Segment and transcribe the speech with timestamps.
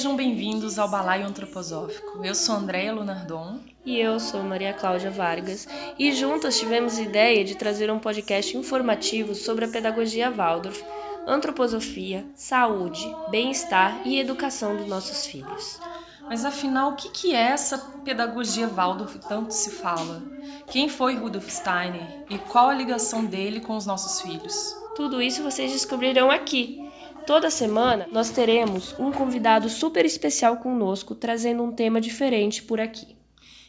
[0.00, 2.24] sejam bem-vindos ao Balaio Antroposófico.
[2.24, 3.60] Eu sou Andréia Lunardon.
[3.84, 5.68] E eu sou Maria Cláudia Vargas.
[5.98, 10.82] E juntas tivemos a ideia de trazer um podcast informativo sobre a pedagogia Waldorf,
[11.26, 15.78] antroposofia, saúde, bem-estar e educação dos nossos filhos.
[16.22, 20.22] Mas afinal, o que é essa pedagogia Waldorf que tanto se fala?
[20.68, 24.74] Quem foi Rudolf Steiner e qual a ligação dele com os nossos filhos?
[24.96, 26.90] Tudo isso vocês descobrirão aqui.
[27.26, 33.16] Toda semana nós teremos um convidado super especial conosco, trazendo um tema diferente por aqui.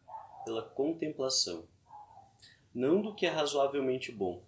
[0.44, 1.68] pela contemplação,
[2.74, 4.42] não do que é razoavelmente bom,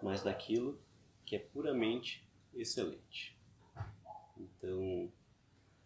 [0.00, 0.78] mas daquilo
[1.24, 2.24] que é puramente
[2.54, 3.36] excelente.
[4.38, 5.10] Então,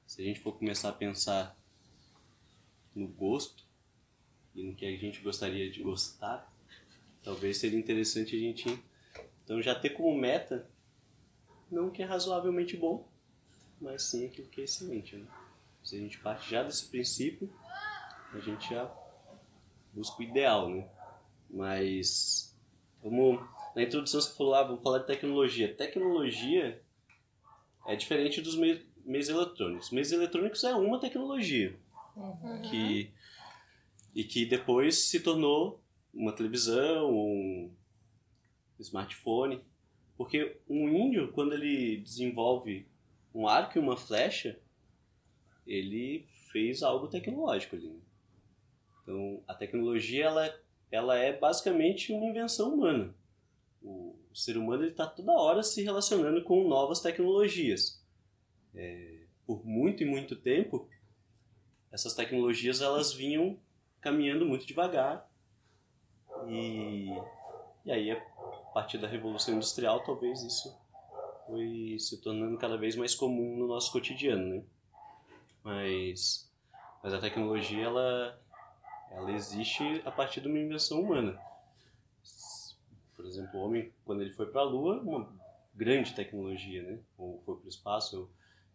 [0.06, 1.56] se a gente for começar a pensar
[2.94, 3.69] no gosto
[4.60, 6.52] e no que a gente gostaria de gostar,
[7.22, 8.78] talvez seria interessante a gente
[9.42, 10.68] então já ter como meta
[11.70, 13.08] não o que é razoavelmente bom,
[13.80, 15.16] mas sim aquilo que é excelente.
[15.16, 15.26] Né?
[15.82, 17.50] Se a gente parte já desse princípio,
[18.32, 18.90] a gente já
[19.92, 20.88] busca o ideal, né?
[21.48, 22.54] Mas
[23.02, 23.40] vamos
[23.74, 25.74] na introdução você falou, ah, vamos falar de tecnologia.
[25.74, 26.80] Tecnologia
[27.86, 29.90] é diferente dos meios, meios eletrônicos.
[29.90, 31.76] Meios eletrônicos é uma tecnologia
[32.16, 32.60] Uhum.
[32.62, 33.10] que
[34.14, 35.80] e que depois se tornou
[36.12, 37.72] uma televisão, um
[38.78, 39.62] smartphone,
[40.16, 42.86] porque um índio quando ele desenvolve
[43.34, 44.58] um arco e uma flecha,
[45.66, 47.88] ele fez algo tecnológico ali.
[47.88, 48.00] né?
[49.02, 50.60] Então a tecnologia ela
[50.90, 53.14] ela é basicamente uma invenção humana.
[53.80, 58.04] O, ser humano está toda hora se relacionando com novas tecnologias.
[58.74, 60.88] É, por muito e muito tempo,
[61.90, 63.58] essas tecnologias elas vinham
[64.00, 65.28] caminhando muito devagar
[66.48, 67.10] e,
[67.84, 68.16] e aí a
[68.72, 70.74] partir da revolução industrial talvez isso
[71.46, 74.62] foi se tornando cada vez mais comum no nosso cotidiano, né?
[75.62, 76.48] Mas
[77.02, 78.40] mas a tecnologia ela
[79.10, 81.38] ela existe a partir de uma invenção humana.
[83.16, 85.28] Por exemplo, o homem quando ele foi para a lua, uma
[85.74, 87.00] grande tecnologia, né?
[87.18, 88.30] Ou foi para o espaço,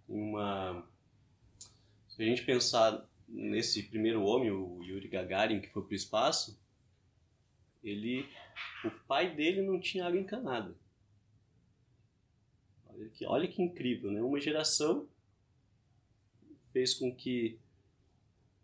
[0.08, 0.86] uma
[2.10, 6.60] se a gente pensar nesse primeiro homem, o Yuri Gagarin, que foi para o espaço,
[7.84, 8.28] ele,
[8.84, 10.76] o pai dele não tinha água encanada.
[12.88, 14.22] Olha que, olha que incrível, né?
[14.22, 15.08] Uma geração
[16.72, 17.60] fez com que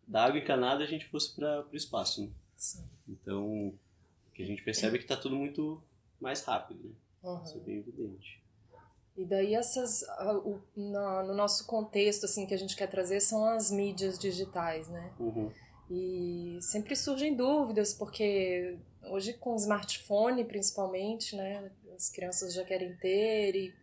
[0.08, 2.26] da água encanada a gente fosse para o espaço.
[2.26, 2.34] Né?
[3.08, 5.82] Então, o que a gente percebe é que está tudo muito
[6.20, 6.96] mais rápido, né?
[7.24, 7.44] Uhum.
[7.44, 8.41] Isso é bem evidente.
[9.22, 10.02] E daí essas,
[10.44, 14.90] o- na- no nosso contexto assim que a gente quer trazer são as mídias digitais,
[14.90, 15.14] né?
[15.20, 15.52] Uhum.
[15.92, 22.96] E sempre surgem dúvidas porque hoje com o smartphone principalmente, né, as crianças já querem
[22.98, 23.74] ter e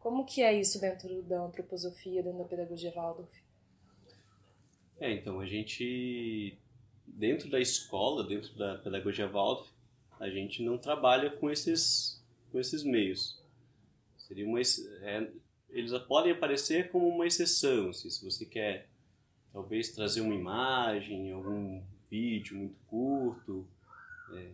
[0.00, 3.30] como que é isso dentro da antroposofia, dentro da pedagogia Waldorf?
[4.98, 6.58] É, então, a gente,
[7.06, 9.70] dentro da escola, dentro da pedagogia Waldorf,
[10.18, 13.43] a gente não trabalha com esses, com esses meios.
[14.34, 15.30] Seria uma, é,
[15.70, 18.88] eles podem aparecer como uma exceção, assim, se você quer
[19.52, 23.64] talvez trazer uma imagem, algum vídeo muito curto,
[24.32, 24.50] é,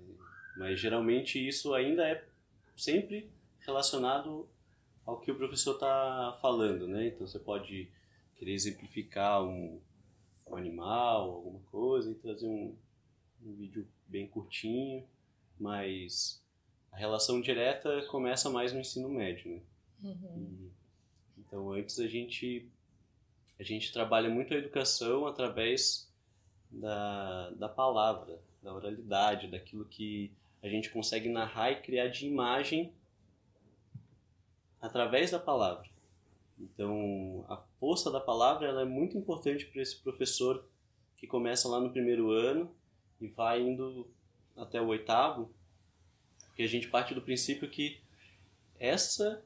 [0.59, 2.23] mas geralmente isso ainda é
[2.77, 3.31] sempre
[3.61, 4.47] relacionado
[5.07, 7.07] ao que o professor está falando, né?
[7.07, 7.89] Então você pode
[8.37, 9.81] querer exemplificar um,
[10.47, 12.77] um animal, alguma coisa, e trazer um,
[13.43, 15.03] um vídeo bem curtinho,
[15.59, 16.45] mas
[16.93, 19.63] a relação direta começa mais no ensino médio, né?
[20.03, 20.37] Uhum.
[20.37, 20.71] E,
[21.39, 22.69] então antes a gente
[23.59, 26.11] a gente trabalha muito a educação através
[26.71, 30.33] da, da palavra, da oralidade, daquilo que
[30.63, 32.93] a gente consegue narrar e criar de imagem
[34.81, 35.89] através da palavra.
[36.59, 40.65] Então, a força da palavra ela é muito importante para esse professor
[41.17, 42.75] que começa lá no primeiro ano
[43.21, 44.09] e vai indo
[44.57, 45.51] até o oitavo,
[46.47, 48.01] porque a gente parte do princípio que
[48.79, 49.43] essa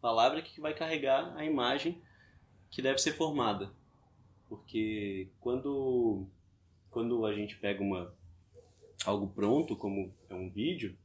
[0.00, 2.02] palavra que vai carregar a imagem
[2.70, 3.72] que deve ser formada.
[4.48, 6.26] Porque quando,
[6.90, 8.14] quando a gente pega uma,
[9.04, 10.96] algo pronto, como é um vídeo,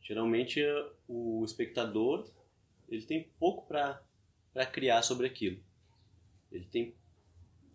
[0.00, 0.60] geralmente
[1.06, 2.28] o espectador
[2.88, 4.02] ele tem pouco para
[4.72, 5.60] criar sobre aquilo.
[6.50, 6.94] Ele tem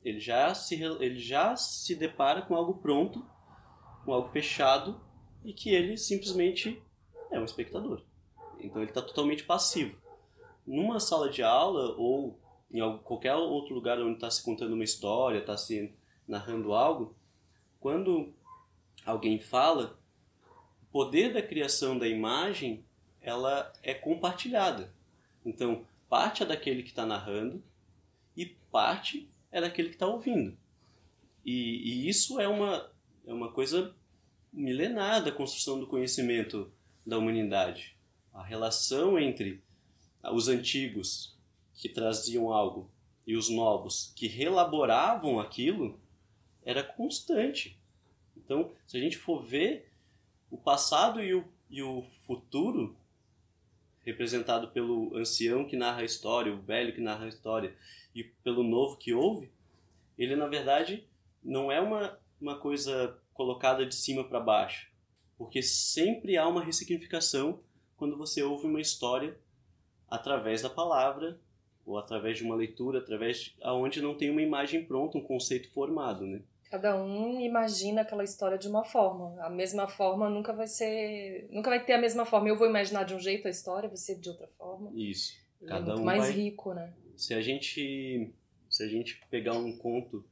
[0.04, 3.26] ele já se ele já se depara com algo pronto,
[4.04, 5.02] com algo fechado
[5.44, 6.80] e que ele simplesmente
[7.32, 8.04] é um espectador.
[8.60, 9.98] Então ele está totalmente passivo.
[10.66, 12.40] Numa sala de aula ou
[12.72, 15.94] em qualquer outro lugar onde está se contando uma história, está se
[16.28, 17.16] narrando algo,
[17.80, 18.34] quando
[19.06, 20.00] alguém fala,
[20.82, 22.84] o poder da criação da imagem
[23.22, 24.94] ela é compartilhada.
[25.46, 27.64] Então, parte é daquele que está narrando
[28.36, 30.58] e parte é daquele que está ouvindo.
[31.46, 32.90] E, e, isso é uma,
[33.26, 33.94] é uma coisa
[34.52, 36.72] milenar da construção do conhecimento
[37.06, 37.96] da humanidade.
[38.34, 39.64] A relação entre
[40.32, 41.36] os antigos
[41.74, 42.90] que traziam algo
[43.26, 46.00] e os novos que relaboravam aquilo
[46.64, 47.80] era constante.
[48.36, 49.92] Então, se a gente for ver
[50.50, 52.96] o passado e o, e o futuro,
[54.02, 57.76] representado pelo ancião que narra a história, o velho que narra a história,
[58.14, 59.52] e pelo novo que ouve,
[60.18, 61.04] ele na verdade
[61.44, 64.90] não é uma, uma coisa colocada de cima para baixo,
[65.38, 67.60] porque sempre há uma ressignificação
[67.98, 69.38] quando você ouve uma história
[70.16, 71.40] através da palavra
[71.86, 75.70] ou através de uma leitura, através de, aonde não tem uma imagem pronta, um conceito
[75.72, 76.42] formado, né?
[76.72, 79.40] Cada um imagina aquela história de uma forma.
[79.42, 82.50] A mesma forma nunca vai ser, nunca vai ter a mesma forma.
[82.50, 84.92] Eu vou imaginar de um jeito a história, você de outra forma.
[84.94, 85.34] Isso.
[85.62, 86.32] E Cada é muito um mais vai...
[86.32, 86.92] rico, né?
[87.16, 88.34] Se a gente
[88.70, 90.26] se a gente pegar um conto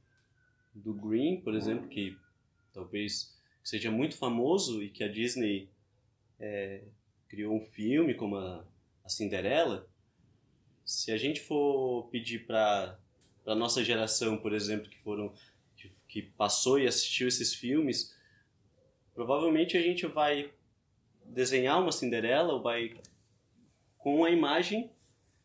[0.74, 2.18] do Green, por exemplo, que
[2.74, 3.34] talvez
[3.64, 5.70] seja muito famoso e que a Disney
[6.40, 6.84] é,
[7.30, 8.66] criou um filme como a,
[9.04, 9.88] a Cinderela,
[10.86, 12.98] se a gente for pedir para
[13.46, 15.34] a nossa geração, por exemplo, que foram
[15.76, 18.16] que, que passou e assistiu esses filmes,
[19.14, 20.52] provavelmente a gente vai
[21.26, 22.96] desenhar uma Cinderela ou vai
[23.98, 24.90] com a imagem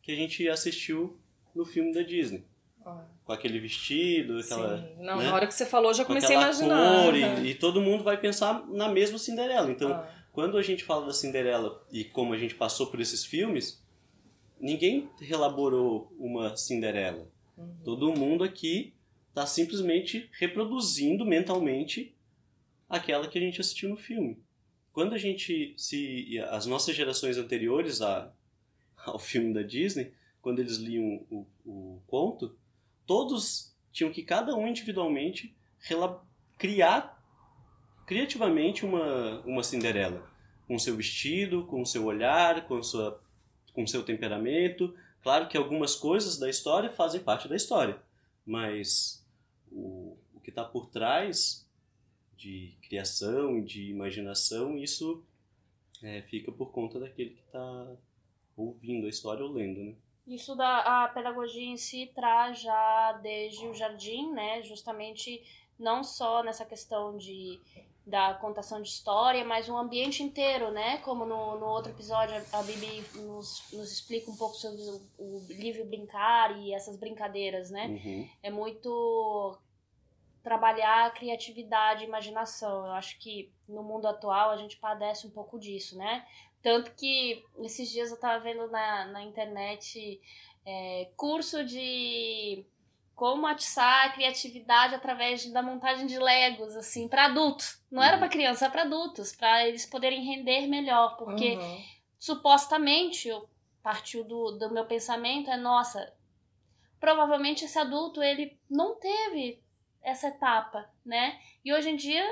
[0.02, 1.18] que a gente assistiu
[1.54, 2.44] no filme da Disney.
[2.84, 4.78] Ah, Com aquele vestido, aquela.
[4.78, 4.96] Sim.
[5.02, 5.24] Não, né?
[5.26, 7.04] na hora que você falou, eu já com comecei a imaginar.
[7.04, 9.70] cor e, e todo mundo vai pensar na mesma Cinderela.
[9.70, 10.08] Então, Ah,
[10.38, 13.84] quando a gente fala da Cinderela e como a gente passou por esses filmes,
[14.60, 17.28] ninguém relaborou uma Cinderela.
[17.56, 17.74] uhum.
[17.84, 18.94] Todo mundo aqui
[19.30, 22.14] está simplesmente reproduzindo mentalmente
[22.88, 24.38] aquela que a gente assistiu no filme.
[24.92, 28.32] Quando a gente se as nossas gerações anteriores a,
[28.94, 32.56] ao filme da Disney, quando eles liam o, o conto,
[33.04, 35.52] todos tinham que cada um individualmente
[36.56, 37.18] criar
[38.06, 40.28] criativamente uma uma Cinderela
[40.68, 43.20] com seu vestido, com seu olhar, com sua
[43.72, 44.94] com seu temperamento.
[45.22, 48.00] Claro que algumas coisas da história fazem parte da história,
[48.44, 49.24] mas
[49.70, 51.66] o, o que está por trás
[52.36, 55.24] de criação de imaginação, isso
[56.02, 57.96] é, fica por conta daquele que está
[58.56, 59.94] ouvindo a história ou lendo, né?
[60.26, 64.62] Isso da a pedagogia em si traz já desde o jardim, né?
[64.62, 65.42] Justamente
[65.78, 67.58] não só nessa questão de
[68.08, 70.96] da contação de história, mas um ambiente inteiro, né?
[70.98, 75.46] Como no, no outro episódio a Bibi nos, nos explica um pouco sobre o, o
[75.48, 77.86] livre brincar e essas brincadeiras, né?
[77.86, 78.28] Uhum.
[78.42, 79.58] É muito
[80.42, 82.86] trabalhar a criatividade e imaginação.
[82.86, 86.26] Eu acho que no mundo atual a gente padece um pouco disso, né?
[86.62, 90.20] Tanto que esses dias eu tava vendo na, na internet
[90.64, 92.64] é, curso de
[93.18, 97.82] como atiçar a criatividade através da montagem de Legos, assim, para adultos.
[97.90, 98.20] Não era Uhum.
[98.20, 101.82] para criança, era para adultos, para eles poderem render melhor, porque Uhum.
[102.16, 103.48] supostamente, eu
[103.82, 106.14] partiu do, do meu pensamento, é, nossa,
[107.00, 109.60] provavelmente esse adulto, ele não teve
[110.00, 111.40] essa etapa, né?
[111.64, 112.24] E hoje em dia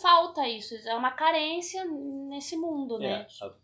[0.00, 3.26] falta isso, é uma carência nesse mundo, né?
[3.40, 3.54] É, a-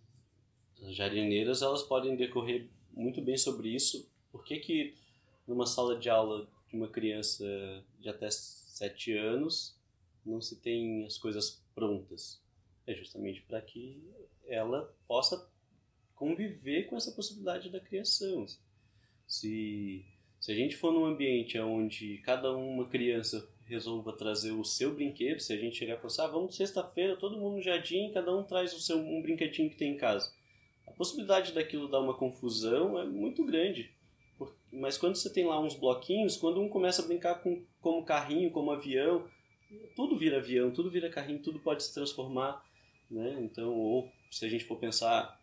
[0.88, 4.08] as jardineiras elas podem decorrer muito bem sobre isso.
[4.30, 4.94] Por que que
[5.47, 7.44] numa sala de aula de uma criança
[7.98, 9.76] de até 7 anos
[10.25, 12.40] não se tem as coisas prontas?
[12.87, 14.02] É justamente para que
[14.46, 15.50] ela possa
[16.14, 18.46] conviver com essa possibilidade da criação.
[19.26, 20.04] Se,
[20.40, 25.40] se a gente for num ambiente onde cada uma criança resolva trazer o seu brinquedo,
[25.40, 28.34] se a gente chegar e falar assim, ah, vamos sexta-feira, todo mundo no jardim, cada
[28.34, 30.32] um traz o seu um brinquedinho que tem em casa.
[30.87, 33.92] A possibilidade daquilo dar uma confusão é muito grande.
[34.72, 38.50] Mas quando você tem lá uns bloquinhos, quando um começa a brincar com como carrinho,
[38.50, 39.25] como avião,
[39.94, 42.62] tudo vira avião, tudo vira carrinho, tudo pode se transformar,
[43.10, 43.38] né?
[43.40, 45.38] Então, ou se a gente for pensar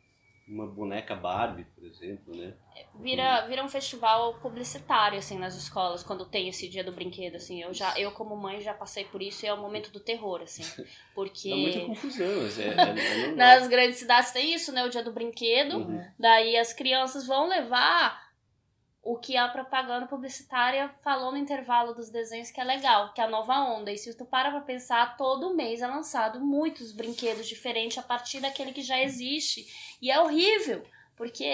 [0.48, 2.54] uma boneca Barbie, por exemplo, né?
[3.00, 7.64] Vira, vira um festival publicitário, assim, nas escolas, quando tem esse dia do brinquedo, assim.
[7.64, 10.42] Eu, já, eu como mãe, já passei por isso e é o momento do terror,
[10.42, 10.64] assim.
[11.16, 11.50] Porque...
[11.50, 14.86] Dá muita confusão, é, é, é Nas grandes cidades tem isso, né?
[14.86, 15.78] O dia do brinquedo.
[15.78, 16.06] Uhum.
[16.20, 18.25] Daí as crianças vão levar
[19.06, 23.24] o que a propaganda publicitária falou no intervalo dos desenhos que é legal, que é
[23.24, 23.92] a nova onda.
[23.92, 28.40] E se tu para pra pensar, todo mês é lançado muitos brinquedos diferentes a partir
[28.40, 29.68] daquele que já existe.
[30.02, 30.84] E é horrível,
[31.16, 31.46] porque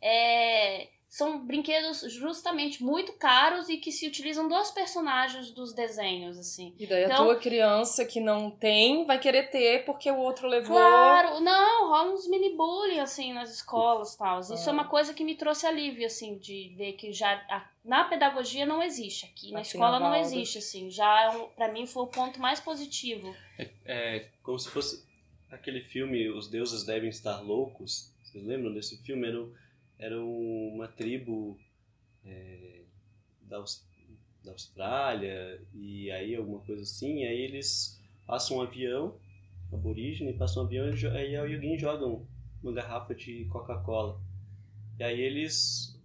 [0.00, 6.74] é, são brinquedos justamente muito caros e que se utilizam dos personagens dos desenhos, assim.
[6.76, 10.48] E daí então, a tua criança que não tem vai querer ter porque o outro
[10.48, 10.76] levou.
[10.76, 14.40] Claro, não, rola uns mini bullying, assim, nas escolas e tal.
[14.40, 14.68] Isso é.
[14.68, 17.30] é uma coisa que me trouxe alívio, assim, de ver que já.
[17.48, 20.90] A, na pedagogia não existe aqui, na aqui escola na não existe, assim.
[20.90, 23.32] Já, é um, pra mim, foi o ponto mais positivo.
[23.56, 25.06] É, é como se fosse
[25.48, 28.12] aquele filme Os Deuses Devem Estar Loucos.
[28.24, 29.28] Vocês lembram desse filme?
[29.28, 29.54] Era o
[30.04, 31.58] era uma tribo
[32.26, 32.82] é,
[33.40, 33.62] da,
[34.44, 39.16] da Austrália e aí alguma coisa assim, e aí eles passam um avião,
[39.72, 42.04] aborígene, passam um avião e aí alguém joga
[42.62, 44.20] uma garrafa de Coca-Cola.
[44.98, 45.98] E aí eles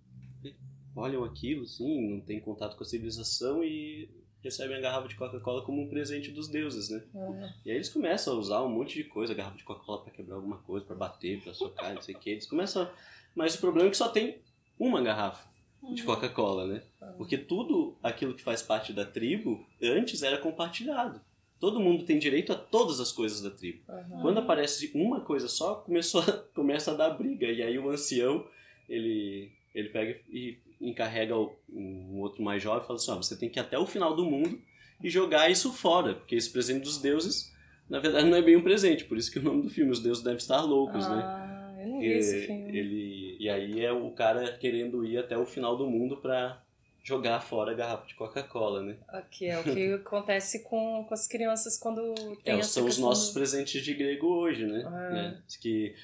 [0.96, 4.10] olham aquilo, assim, não tem contato com a civilização e
[4.42, 7.04] recebem a garrafa de Coca-Cola como um presente dos deuses, né?
[7.14, 7.50] Uhum.
[7.66, 10.36] E aí eles começam a usar um monte de coisa, garrafa de Coca-Cola para quebrar
[10.36, 12.30] alguma coisa, para bater, para socar, não sei o que.
[12.30, 12.92] Eles começam a
[13.36, 14.40] mas o problema é que só tem
[14.78, 15.50] uma garrafa
[15.94, 16.08] de uhum.
[16.08, 16.82] Coca-Cola, né?
[17.02, 17.14] Uhum.
[17.18, 21.22] Porque tudo aquilo que faz parte da tribo antes era compartilhado.
[21.60, 23.80] Todo mundo tem direito a todas as coisas da tribo.
[23.90, 24.22] Uhum.
[24.22, 27.48] Quando aparece uma coisa só, começou a, começa a dar briga.
[27.48, 28.46] E aí o ancião,
[28.88, 33.38] ele, ele pega e encarrega o, um outro mais jovem e fala assim, ó, você
[33.38, 34.60] tem que ir até o final do mundo
[35.04, 36.14] e jogar isso fora.
[36.16, 37.54] Porque esse presente dos deuses,
[37.90, 39.06] na verdade, não é bem um presente.
[39.06, 41.22] Por isso que o nome do filme, Os Deuses Devem Estar Loucos, né?
[41.24, 41.74] ah.
[41.76, 41.84] né?
[41.84, 42.78] Eu não vi esse filme.
[42.78, 46.62] Ele, e aí é o cara querendo ir até o final do mundo pra
[47.02, 48.98] jogar fora a garrafa de Coca-Cola, né?
[49.08, 53.32] Aqui é o que acontece com, com as crianças quando tem é, São os nossos
[53.32, 54.84] presentes de grego hoje, né?
[54.86, 55.10] Ah.
[55.10, 55.42] né?
[55.62, 55.96] Que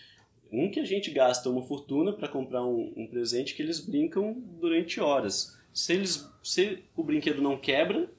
[0.51, 4.33] um que a gente gasta uma fortuna para comprar um, um, presente que eles brincam
[4.59, 5.59] durante horas.
[5.73, 8.09] Se eles se o brinquedo não quebra,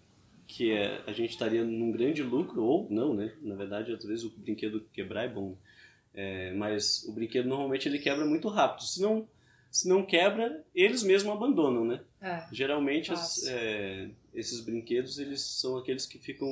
[0.47, 3.33] que é, a gente estaria num grande lucro ou não, né?
[3.41, 5.57] Na verdade, às vezes o brinquedo quebrar é bom.
[6.17, 8.85] É, mas o brinquedo normalmente ele quebra muito rápido.
[8.85, 9.29] Se não,
[9.71, 12.01] se não quebra, eles mesmos abandonam, né?
[12.23, 16.49] É, Geralmente as, é, esses brinquedos eles são aqueles que ficam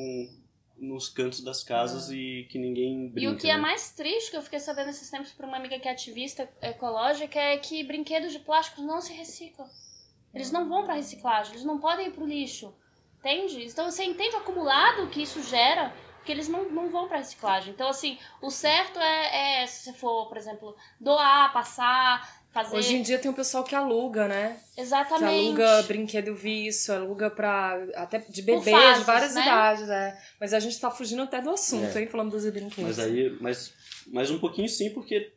[0.77, 2.15] nos cantos das casas é.
[2.15, 3.33] e que ninguém brinca.
[3.33, 3.63] E o que é né?
[3.63, 7.41] mais triste, que eu fiquei sabendo esses tempos por uma amiga que é ativista ecológica,
[7.41, 9.69] é que brinquedos de plástico não se reciclam.
[10.35, 12.75] Eles não vão para reciclagem, eles não podem ir pro lixo.
[13.21, 13.65] Entende?
[13.65, 15.95] Então você entende o acumulado que isso gera
[16.25, 17.75] porque eles não, não vão para reciclagem.
[17.75, 22.75] Então, assim, o certo é, é, se for, por exemplo, doar, passar, fazer.
[22.79, 24.59] Hoje em dia tem um pessoal que aluga, né?
[24.75, 25.55] Exatamente.
[25.55, 27.79] Que aluga brinquedo isso, aluga pra.
[27.95, 29.43] até de bebê, fases, de várias né?
[29.43, 30.19] idades, é.
[30.41, 32.01] Mas a gente tá fugindo até do assunto, é.
[32.01, 32.97] hein, falando dos brinquedos.
[32.97, 33.75] Mas aí, mas,
[34.07, 35.31] mas um pouquinho sim, porque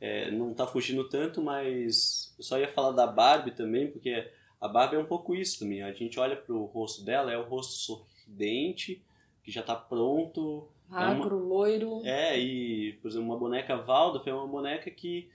[0.00, 4.28] é, não tá fugindo tanto, mas eu só ia falar da Barbie também, porque
[4.60, 5.84] a Barbie é um pouco isso também.
[5.84, 9.00] A gente olha pro rosto dela, é o rosto sorridente
[9.44, 10.68] que já está pronto.
[10.88, 11.44] Magro, é uma...
[11.44, 12.02] loiro.
[12.04, 15.30] É, e, por exemplo, uma boneca Waldorf é uma boneca que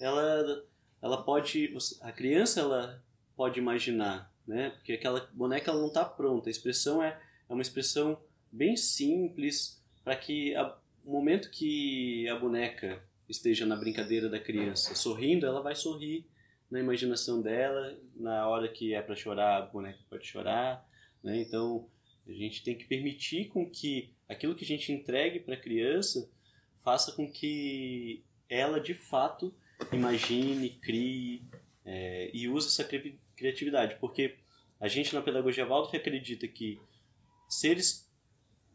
[0.00, 0.64] ela,
[1.00, 1.76] ela pode.
[2.00, 3.02] A criança ela
[3.36, 4.70] pode imaginar, né?
[4.70, 6.48] Porque aquela boneca ela não está pronta.
[6.48, 8.18] A expressão é, é uma expressão
[8.50, 10.74] bem simples para que a,
[11.04, 16.26] o momento que a boneca esteja na brincadeira da criança sorrindo, ela vai sorrir
[16.70, 17.96] na imaginação dela.
[18.16, 20.86] Na hora que é para chorar, a boneca pode chorar.
[21.22, 21.40] Né?
[21.40, 21.86] Então,
[22.26, 26.30] a gente tem que permitir com que aquilo que a gente entregue para a criança
[26.84, 29.54] faça com que ela de fato
[29.92, 31.42] imagine, crie
[31.84, 32.88] é, e use essa
[33.34, 34.36] criatividade, porque
[34.78, 36.80] a gente na pedagogia Waldorf acredita que
[37.48, 38.08] seres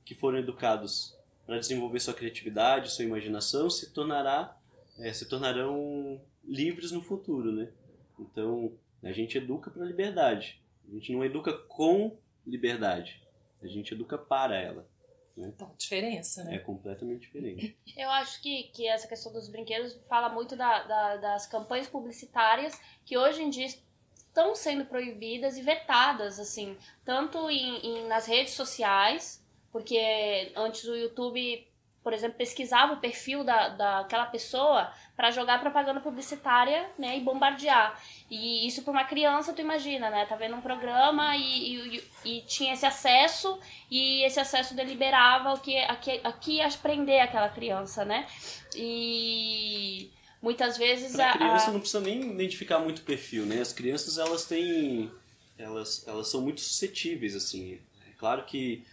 [0.03, 4.57] que foram educados para desenvolver sua criatividade, sua imaginação, se tornará,
[4.99, 7.71] é, se tornarão livres no futuro, né?
[8.19, 8.73] Então,
[9.03, 10.61] a gente educa para liberdade.
[10.87, 13.21] A gente não educa com liberdade.
[13.65, 14.87] A gente educa para ela.
[15.35, 15.51] Né?
[15.53, 16.55] Então, diferença, né?
[16.55, 17.77] É completamente diferente.
[17.97, 22.79] Eu acho que, que essa questão dos brinquedos fala muito da, da, das campanhas publicitárias
[23.03, 28.53] que hoje em dia estão sendo proibidas e vetadas, assim, tanto em, em, nas redes
[28.53, 31.67] sociais, porque antes o YouTube
[32.05, 38.01] por exemplo, pesquisava o perfil da, daquela pessoa para jogar propaganda publicitária, né, e bombardear.
[38.29, 42.41] E isso para uma criança, tu imagina, né, tá vendo um programa e, e, e,
[42.41, 43.57] tinha esse acesso
[43.89, 48.27] e esse acesso deliberava o que aqui, aqui ia prender aquela criança, né?
[48.75, 53.61] E muitas vezes pra a criança não precisa nem identificar muito o perfil, né?
[53.61, 55.09] As crianças elas têm
[55.57, 57.79] elas elas são muito suscetíveis assim.
[58.09, 58.83] É claro que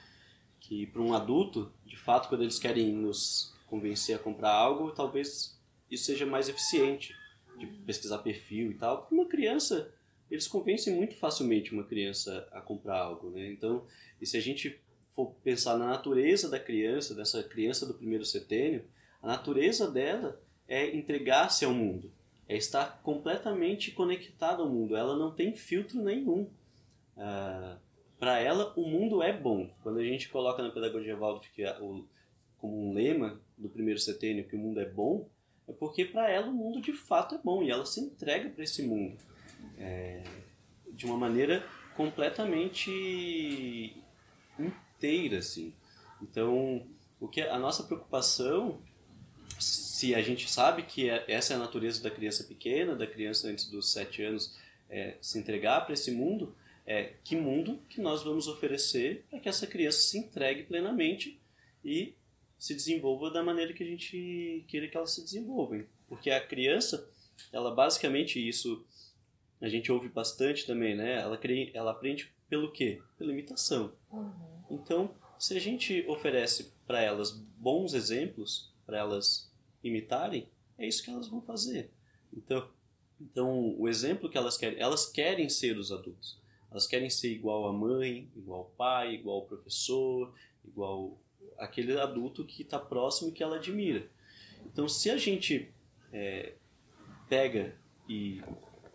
[0.61, 5.59] que para um adulto, de fato, quando eles querem nos convencer a comprar algo, talvez
[5.93, 7.15] isso seja mais eficiente
[7.59, 9.05] de pesquisar perfil e tal.
[9.05, 9.93] Para uma criança,
[10.31, 13.47] eles convencem muito facilmente uma criança a comprar algo, né?
[13.51, 13.87] Então,
[14.21, 14.81] e se a gente
[15.15, 18.85] for pensar na natureza da criança, dessa criança do primeiro setênio,
[19.21, 22.11] a natureza dela é entregar-se ao mundo,
[22.49, 24.97] é estar completamente conectada ao mundo.
[24.97, 26.49] Ela não tem filtro nenhum.
[27.15, 27.79] Uh,
[28.19, 29.71] para ela o mundo é bom.
[29.83, 31.75] Quando a gente coloca na pedagogia Waldorf que é
[32.57, 35.29] como um lema do primeiro setênio que o mundo é bom,
[35.69, 38.65] é porque para ela o mundo de fato é bom e ela se entrega para
[38.65, 39.17] esse mundo
[39.79, 40.23] é,
[40.93, 41.65] de uma maneira
[41.97, 43.97] completamente
[44.59, 45.73] inteira, assim.
[46.21, 46.87] Então,
[47.21, 48.81] o que a nossa preocupação,
[49.59, 53.49] se a gente sabe que é, essa é a natureza da criança pequena, da criança
[53.49, 54.57] antes dos sete anos,
[54.89, 56.55] é, se entregar para esse mundo,
[56.87, 61.41] é que mundo que nós vamos oferecer para que essa criança se entregue plenamente
[61.85, 62.15] e
[62.63, 65.85] se desenvolva da maneira que a gente queira que ela se desenvolva.
[66.09, 67.11] Porque a criança,
[67.53, 68.87] ela basicamente isso
[69.61, 71.21] a gente ouve bastante também, né?
[71.21, 71.41] Ela,
[71.75, 73.03] ela aprende pelo quê?
[73.19, 73.93] Pela imitação.
[74.13, 74.33] Uhum.
[74.71, 80.49] Então, se a gente oferece para elas bons exemplos, para elas imitarem,
[80.79, 81.91] é isso que elas vão fazer.
[82.33, 82.71] Então,
[83.21, 86.39] então o exemplo que elas querem, elas querem ser os adultos.
[86.71, 90.33] Elas querem ser igual à mãe, igual ao pai, igual ao professor,
[90.65, 91.19] igual
[91.63, 94.07] aquele adulto que está próximo e que ela admira.
[94.67, 95.71] Então, se a gente
[96.13, 96.55] é,
[97.29, 97.75] pega
[98.09, 98.43] e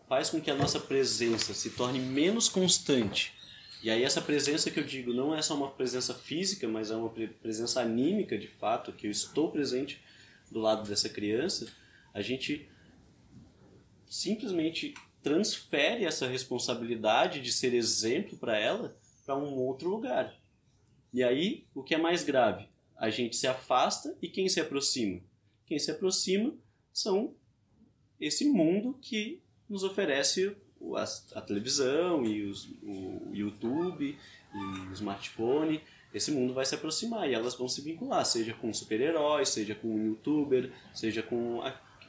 [0.07, 3.33] faz com que a nossa presença se torne menos constante,
[3.81, 6.95] e aí essa presença que eu digo não é só uma presença física, mas é
[6.95, 10.01] uma presença anímica de fato, que eu estou presente
[10.51, 11.71] do lado dessa criança,
[12.13, 12.67] a gente
[14.09, 20.33] simplesmente transfere essa responsabilidade de ser exemplo para ela para um outro lugar.
[21.17, 22.69] E aí, o que é mais grave?
[22.95, 25.19] A gente se afasta e quem se aproxima?
[25.65, 26.53] Quem se aproxima
[26.93, 27.33] são
[28.21, 30.55] esse mundo que nos oferece
[31.33, 34.15] a, televisão e os, o YouTube
[34.53, 35.81] e o smartphone.
[36.13, 39.87] Esse mundo vai se aproximar e elas vão se vincular, seja com super-heróis, seja com
[39.87, 41.63] um youtuber, seja com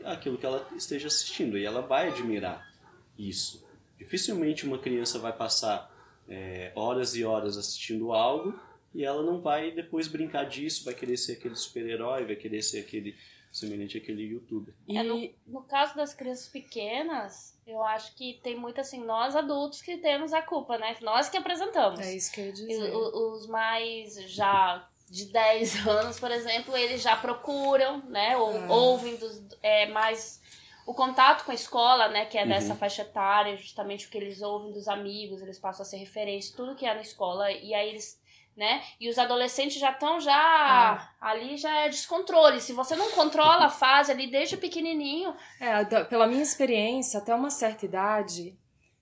[0.05, 1.57] aquilo que ela esteja assistindo.
[1.57, 2.71] E ela vai admirar
[3.18, 3.66] isso.
[3.97, 5.90] Dificilmente uma criança vai passar
[6.29, 11.16] é, horas e horas assistindo algo e ela não vai depois brincar disso, vai querer
[11.16, 13.16] ser aquele super-herói, vai querer ser aquele
[13.53, 14.74] semelhante àquele youtuber.
[14.87, 14.96] E...
[14.96, 19.81] É, no, no, caso das crianças pequenas, eu acho que tem muito assim, nós adultos
[19.81, 20.96] que temos a culpa, né?
[21.01, 22.01] Nós que apresentamos.
[22.01, 22.94] É isso que eu ia dizer.
[22.94, 28.37] os mais já de 10 anos, por exemplo, eles já procuram, né?
[28.37, 28.72] Ou ah.
[28.72, 30.40] ouvem dos é, mais
[30.88, 32.79] o contato com a escola, né, que é dessa uhum.
[32.79, 36.74] faixa etária, justamente o que eles ouvem dos amigos, eles passam a ser referência, tudo
[36.74, 38.18] que é na escola, e aí eles,
[38.59, 41.09] né, e os adolescentes já estão já, ah.
[41.21, 45.33] ali já é descontrole, se você não controla a fase ali desde pequenininho...
[45.61, 48.59] É, pela minha experiência, até uma certa idade,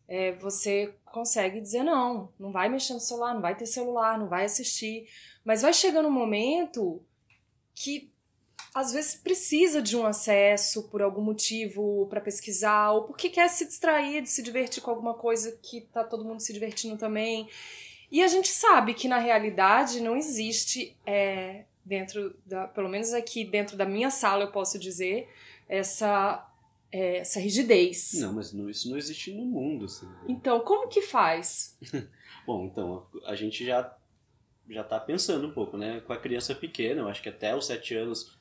[0.07, 4.29] é, você consegue dizer não, não vai mexer no celular, não vai ter celular, não
[4.29, 5.09] vai assistir,
[5.43, 7.03] mas vai chegando um momento
[7.75, 8.13] que
[8.75, 13.65] às vezes precisa de um acesso por algum motivo para pesquisar ou porque quer se
[13.65, 17.49] distrair, de se divertir com alguma coisa que tá todo mundo se divertindo também.
[18.11, 23.45] E a gente sabe que na realidade não existe é, dentro da, pelo menos aqui
[23.45, 25.29] dentro da minha sala eu posso dizer
[25.69, 26.49] essa
[26.93, 28.13] é, essa rigidez.
[28.15, 29.87] Não, mas não, isso não existe no mundo.
[29.87, 30.09] Assim.
[30.29, 31.77] Então como que faz?
[32.47, 33.97] Bom, então a gente já
[34.69, 36.01] já está pensando um pouco, né?
[36.01, 38.37] Com a criança pequena, eu acho que até os sete anos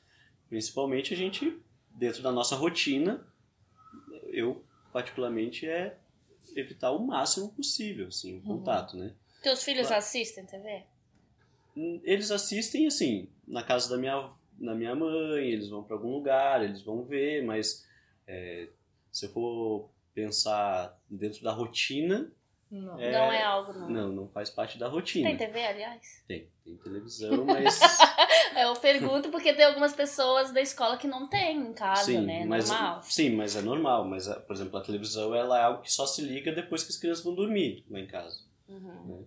[0.48, 3.26] Principalmente a gente, dentro da nossa rotina,
[4.28, 5.98] eu particularmente é
[6.54, 8.42] evitar o máximo possível, assim, o uhum.
[8.58, 9.12] contato, né?
[9.46, 10.02] Teus filhos claro.
[10.02, 10.82] assistem TV?
[12.02, 16.64] Eles assistem, assim, na casa da minha, da minha mãe, eles vão para algum lugar,
[16.64, 17.86] eles vão ver, mas
[18.26, 18.68] é,
[19.12, 22.28] se eu for pensar dentro da rotina.
[22.68, 22.98] Não.
[22.98, 23.88] É, Não é algo, não.
[23.88, 25.28] Não, não faz parte da rotina.
[25.28, 26.24] Tem TV, aliás?
[26.26, 27.78] Tem, tem televisão, mas.
[28.60, 32.44] Eu pergunto porque tem algumas pessoas da escola que não tem em casa, sim, né?
[32.44, 33.02] mas, Normal.
[33.04, 34.08] sim, mas é normal.
[34.08, 36.96] Mas, por exemplo, a televisão ela é algo que só se liga depois que as
[36.96, 38.44] crianças vão dormir lá em casa.
[38.68, 39.24] Uhum.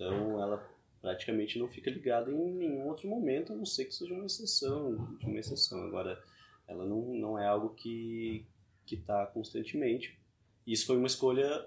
[0.00, 0.66] Então ela
[1.02, 4.96] praticamente não fica ligada em nenhum outro momento, a não ser que seja uma exceção,
[5.18, 5.82] de uma exceção.
[5.84, 6.22] Agora,
[6.66, 8.46] ela não, não é algo que
[8.86, 10.18] que está constantemente.
[10.66, 11.64] Isso foi uma escolha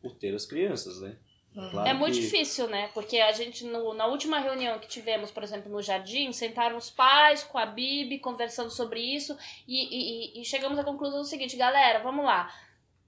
[0.00, 1.18] por ter as crianças, né?
[1.52, 2.88] Claro É muito que- difícil, né?
[2.94, 6.90] Porque a gente, no- na última reunião que tivemos, por exemplo, no jardim, sentaram os
[6.90, 9.36] pais com a Bibi, conversando sobre isso,
[9.68, 12.50] e, e- e chegamos à conclusão do seguinte, galera, vamos lá.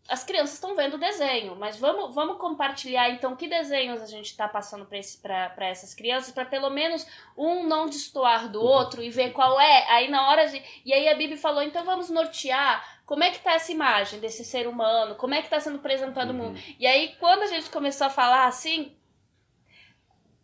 [0.09, 4.27] As crianças estão vendo o desenho, mas vamos, vamos compartilhar então que desenhos a gente
[4.27, 4.87] está passando
[5.23, 9.85] para essas crianças, para pelo menos um não destoar do outro e ver qual é.
[9.91, 10.63] Aí na hora de.
[10.85, 14.45] E aí a Bibi falou: então vamos nortear como é que tá essa imagem desse
[14.45, 16.39] ser humano, como é que tá sendo apresentado o Uhum.
[16.39, 16.61] mundo.
[16.79, 18.95] E aí, quando a gente começou a falar assim,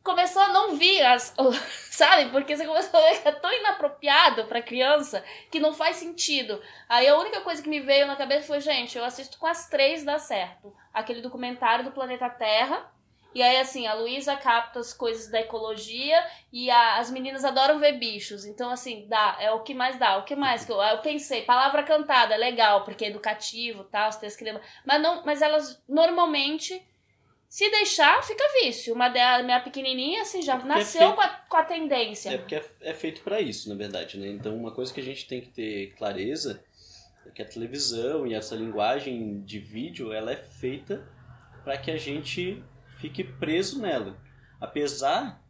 [0.04, 1.34] começou a não vir as.
[1.90, 2.30] Sabe?
[2.30, 6.60] Porque você começou a ver que é tão inapropriado pra criança que não faz sentido.
[6.88, 9.68] Aí a única coisa que me veio na cabeça foi, gente, eu assisto com as
[9.68, 10.72] três dá certo.
[10.92, 12.92] Aquele documentário do planeta Terra.
[13.34, 17.80] E aí, assim, a Luísa capta as coisas da ecologia e a- as meninas adoram
[17.80, 18.44] ver bichos.
[18.44, 20.18] Então, assim, dá, é o que mais dá.
[20.18, 21.42] O que mais eu, eu pensei?
[21.42, 24.62] Palavra cantada, é legal, porque é educativo tal, os textos que lembram.
[24.86, 26.80] Mas, não, mas elas normalmente,
[27.54, 28.92] se deixar, fica vício.
[28.92, 32.30] Uma da minha pequenininha, assim, já nasceu feito- com, a, com a tendência.
[32.30, 34.26] É porque é, é feito para isso, na verdade, né?
[34.26, 36.64] Então, uma coisa que a gente tem que ter clareza
[37.24, 41.06] é que a televisão e essa linguagem de vídeo, ela é feita
[41.62, 42.60] para que a gente
[42.98, 44.20] fique preso nela.
[44.60, 45.40] Apesar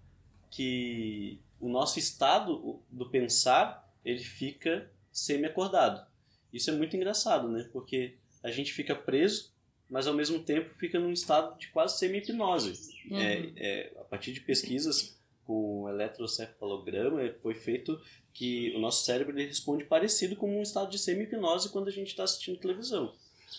[0.51, 6.07] que o nosso estado do pensar, ele fica semi-acordado.
[6.53, 7.67] Isso é muito engraçado, né?
[7.73, 9.54] Porque a gente fica preso,
[9.91, 12.73] mas ao mesmo tempo fica num estado de quase semi-hipnose.
[13.11, 13.19] Uhum.
[13.19, 18.01] É, é, a partir de pesquisas com eletrocefalograma, foi feito
[18.33, 22.09] que o nosso cérebro ele responde parecido com um estado de semi-hipnose quando a gente
[22.09, 23.13] está assistindo televisão.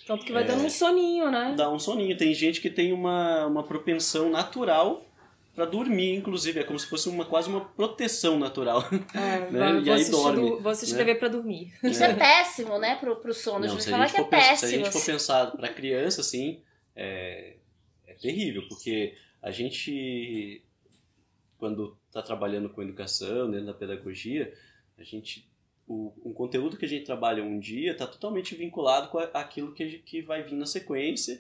[0.06, 0.48] Tanto que vai É.
[0.48, 1.54] dando um soninho, né?
[1.56, 2.18] Dá um soninho.
[2.18, 5.06] Tem gente que tem uma, uma propensão natural
[5.56, 6.60] para dormir, inclusive.
[6.60, 8.84] É como se fosse uma, quase uma proteção natural.
[9.14, 9.82] É, Né?
[9.84, 11.06] E aí dorme, do- vou assistir né?
[11.06, 11.74] TV pra dormir.
[11.84, 13.60] Isso é, péssimo, né, pro, pro sono.
[13.60, 14.86] Não, a gente se, a falar gente que é for pensar, se a péssimo.
[14.86, 16.62] gente for pensar para criança, assim,
[16.96, 17.56] é,
[18.06, 20.62] é terrível, porque a gente,
[21.58, 24.54] quando está trabalhando com educação, dentro da pedagogia,
[24.98, 25.48] a gente,
[25.88, 29.72] o, um conteúdo que a gente trabalha um dia está totalmente vinculado com a- aquilo
[29.74, 31.40] que, a que vai vir na sequência,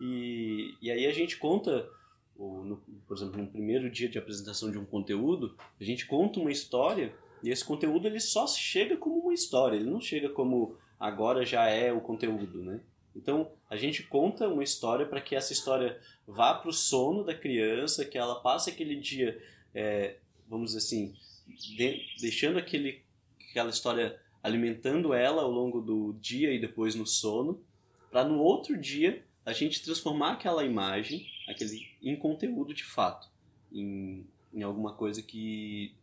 [0.00, 1.88] e, e aí a gente conta,
[2.36, 6.40] o- no- por exemplo, no primeiro dia de apresentação de um conteúdo, a gente conta
[6.40, 10.76] uma história, e esse conteúdo ele só chega como uma história, ele não chega como
[10.98, 12.80] agora já é o conteúdo, né?
[13.14, 17.34] Então, a gente conta uma história para que essa história vá para o sono da
[17.34, 19.40] criança, que ela passe aquele dia,
[19.72, 20.16] é,
[20.48, 21.14] vamos dizer assim,
[21.46, 23.02] de- deixando aquele,
[23.50, 27.62] aquela história alimentando ela ao longo do dia e depois no sono,
[28.10, 33.28] para no outro dia a gente transformar aquela imagem aquele, em conteúdo de fato,
[33.72, 35.94] em, em alguma coisa que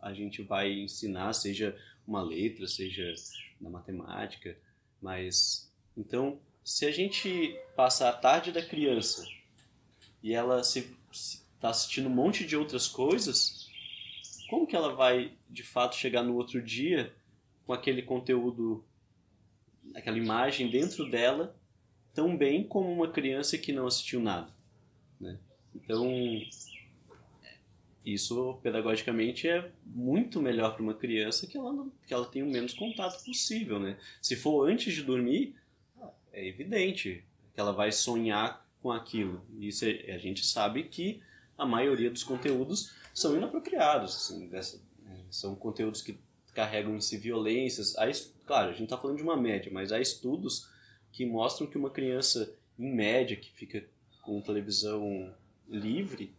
[0.00, 3.14] a gente vai ensinar, seja uma letra, seja
[3.60, 4.56] na matemática,
[5.00, 9.26] mas então se a gente passa a tarde da criança
[10.22, 13.68] e ela se está assistindo um monte de outras coisas,
[14.48, 17.14] como que ela vai de fato chegar no outro dia
[17.66, 18.84] com aquele conteúdo,
[19.94, 21.54] aquela imagem dentro dela
[22.20, 24.50] tão bem como uma criança que não assistiu nada,
[25.18, 25.38] né?
[25.74, 26.04] Então
[28.04, 32.74] isso pedagogicamente é muito melhor para uma criança que ela que ela tenha o menos
[32.74, 33.96] contato possível, né?
[34.20, 35.54] Se for antes de dormir,
[36.32, 39.42] é evidente que ela vai sonhar com aquilo.
[39.58, 41.22] Isso é- a gente sabe que
[41.56, 46.18] a maioria dos conteúdos são inapropriados, assim, dessa- é, são conteúdos que
[46.54, 47.96] carregam em si violências.
[47.98, 48.06] Há
[48.46, 50.68] claro, a gente está falando de uma média, mas há estudos
[51.12, 53.84] que mostram que uma criança, em média, que fica
[54.22, 55.32] com televisão
[55.68, 56.32] livre,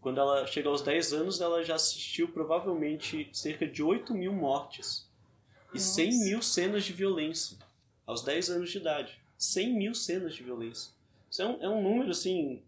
[0.00, 5.08] quando ela chega aos 10 anos, ela já assistiu provavelmente cerca de 8 mil mortes
[5.70, 5.94] e Nossa.
[5.94, 7.56] 100 mil cenas de violência
[8.06, 9.18] aos 10 anos de idade.
[9.38, 10.92] 100 mil cenas de violência.
[11.30, 12.62] Isso é um, é um número, assim,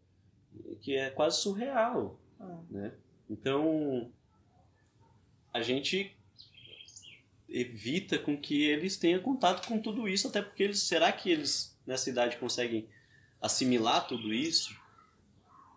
[0.81, 2.59] que é quase surreal, Ah.
[2.71, 2.93] né?
[3.29, 4.11] Então,
[5.53, 6.16] a gente
[7.49, 11.77] evita com que eles tenham contato com tudo isso, até porque eles, será que eles,
[11.87, 12.89] nessa idade, conseguem
[13.41, 14.77] assimilar tudo isso?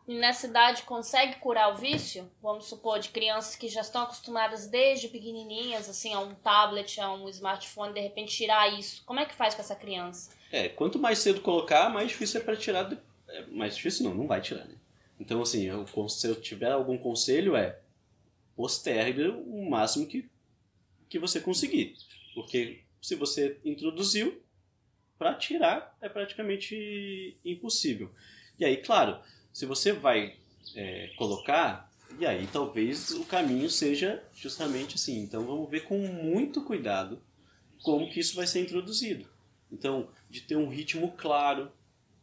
[0.07, 2.27] E nessa idade consegue curar o vício?
[2.41, 7.13] Vamos supor, de crianças que já estão acostumadas desde pequenininhas, assim, a um tablet, a
[7.13, 9.03] um smartphone, de repente tirar isso.
[9.05, 10.31] Como é que faz com essa criança?
[10.51, 12.83] É, quanto mais cedo colocar, mais difícil é para tirar.
[12.83, 12.97] De...
[13.27, 14.73] É, mais difícil não, não vai tirar, né?
[15.19, 17.77] Então, assim, eu, se eu tiver algum conselho é
[18.55, 20.27] postergue o máximo que,
[21.09, 21.95] que você conseguir.
[22.33, 24.41] Porque se você introduziu,
[25.17, 28.09] para tirar é praticamente impossível.
[28.57, 29.19] E aí, claro,
[29.51, 30.37] se você vai
[30.75, 35.19] é, colocar, e aí talvez o caminho seja justamente assim.
[35.19, 37.21] Então vamos ver com muito cuidado
[37.83, 39.27] como que isso vai ser introduzido.
[39.71, 41.71] Então, de ter um ritmo claro,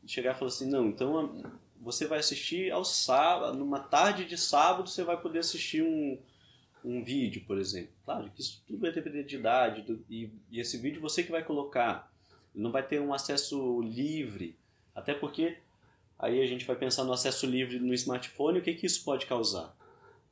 [0.03, 1.42] de chegar e falar assim, não, então
[1.81, 6.18] você vai assistir ao sábado, numa tarde de sábado você vai poder assistir um,
[6.87, 7.90] um vídeo, por exemplo.
[8.05, 11.31] Claro que isso tudo vai depender de idade, do, e, e esse vídeo você que
[11.31, 12.11] vai colocar.
[12.55, 14.57] Não vai ter um acesso livre,
[14.94, 15.59] até porque
[16.18, 19.27] Aí a gente vai pensar no acesso livre no smartphone, o que, que isso pode
[19.27, 19.77] causar?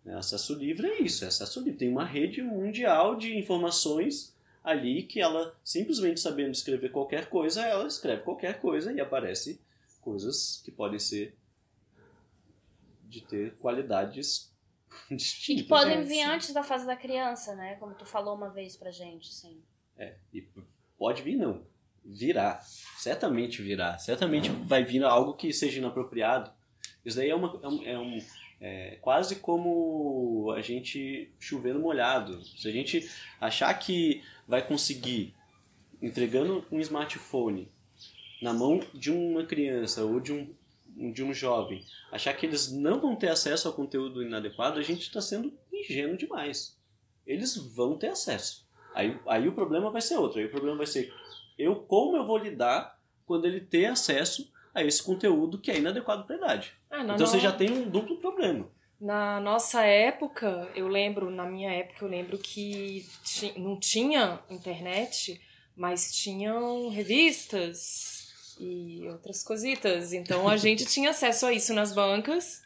[0.07, 1.79] É, acesso livre é isso, é acesso livre.
[1.79, 7.87] Tem uma rede mundial de informações ali que ela, simplesmente sabendo escrever qualquer coisa, ela
[7.87, 9.61] escreve qualquer coisa e aparece
[10.01, 11.35] coisas que podem ser
[13.09, 14.51] de ter qualidades.
[15.11, 15.17] E
[15.57, 17.77] que podem vir antes da fase da criança, né?
[17.77, 19.63] Como tu falou uma vez pra gente, sim.
[19.97, 20.47] É, e
[20.97, 21.63] pode vir não
[22.05, 22.61] virá.
[22.99, 23.97] Certamente virá.
[23.99, 26.51] Certamente vai vir algo que seja inapropriado.
[27.05, 28.19] Isso daí é, uma, é, um, é, um,
[28.61, 32.45] é quase como a gente chover no molhado.
[32.45, 35.35] Se a gente achar que vai conseguir,
[36.03, 37.71] entregando um smartphone
[38.43, 40.55] na mão de uma criança ou de um,
[40.97, 45.03] de um jovem, achar que eles não vão ter acesso ao conteúdo inadequado, a gente
[45.03, 46.79] está sendo ingênuo demais.
[47.27, 48.67] Eles vão ter acesso.
[48.95, 50.39] Aí, aí o problema vai ser outro.
[50.39, 51.13] Aí o problema vai ser
[51.59, 56.25] eu como eu vou lidar quando ele ter acesso a esse conteúdo que é inadequado
[56.25, 56.75] para a idade.
[56.91, 57.27] Ah, então no...
[57.27, 58.69] você já tem um duplo problema.
[59.01, 63.05] Na nossa época, eu lembro, na minha época, eu lembro que
[63.57, 65.41] não tinha internet,
[65.77, 68.24] mas tinham revistas
[68.59, 70.13] e outras cositas.
[70.13, 72.63] Então a gente tinha acesso a isso nas bancas,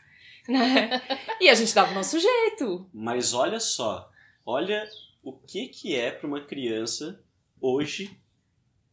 [0.49, 1.01] né?
[1.41, 2.89] E a gente dava o nosso jeito.
[2.93, 4.11] Mas olha só,
[4.45, 4.89] olha
[5.23, 7.23] o que, que é para uma criança
[7.61, 8.19] hoje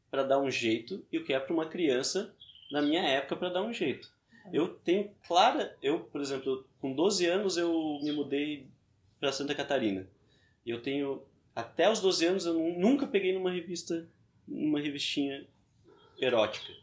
[0.09, 2.33] para dar um jeito e o que é para uma criança
[2.71, 4.13] na minha época para dar um jeito.
[4.53, 8.67] Eu tenho clara, eu, por exemplo, com 12 anos eu me mudei
[9.19, 10.07] para Santa Catarina.
[10.65, 11.23] Eu tenho
[11.55, 14.07] até os 12 anos eu nunca peguei numa revista,
[14.47, 15.45] numa revistinha
[16.19, 16.73] erótica.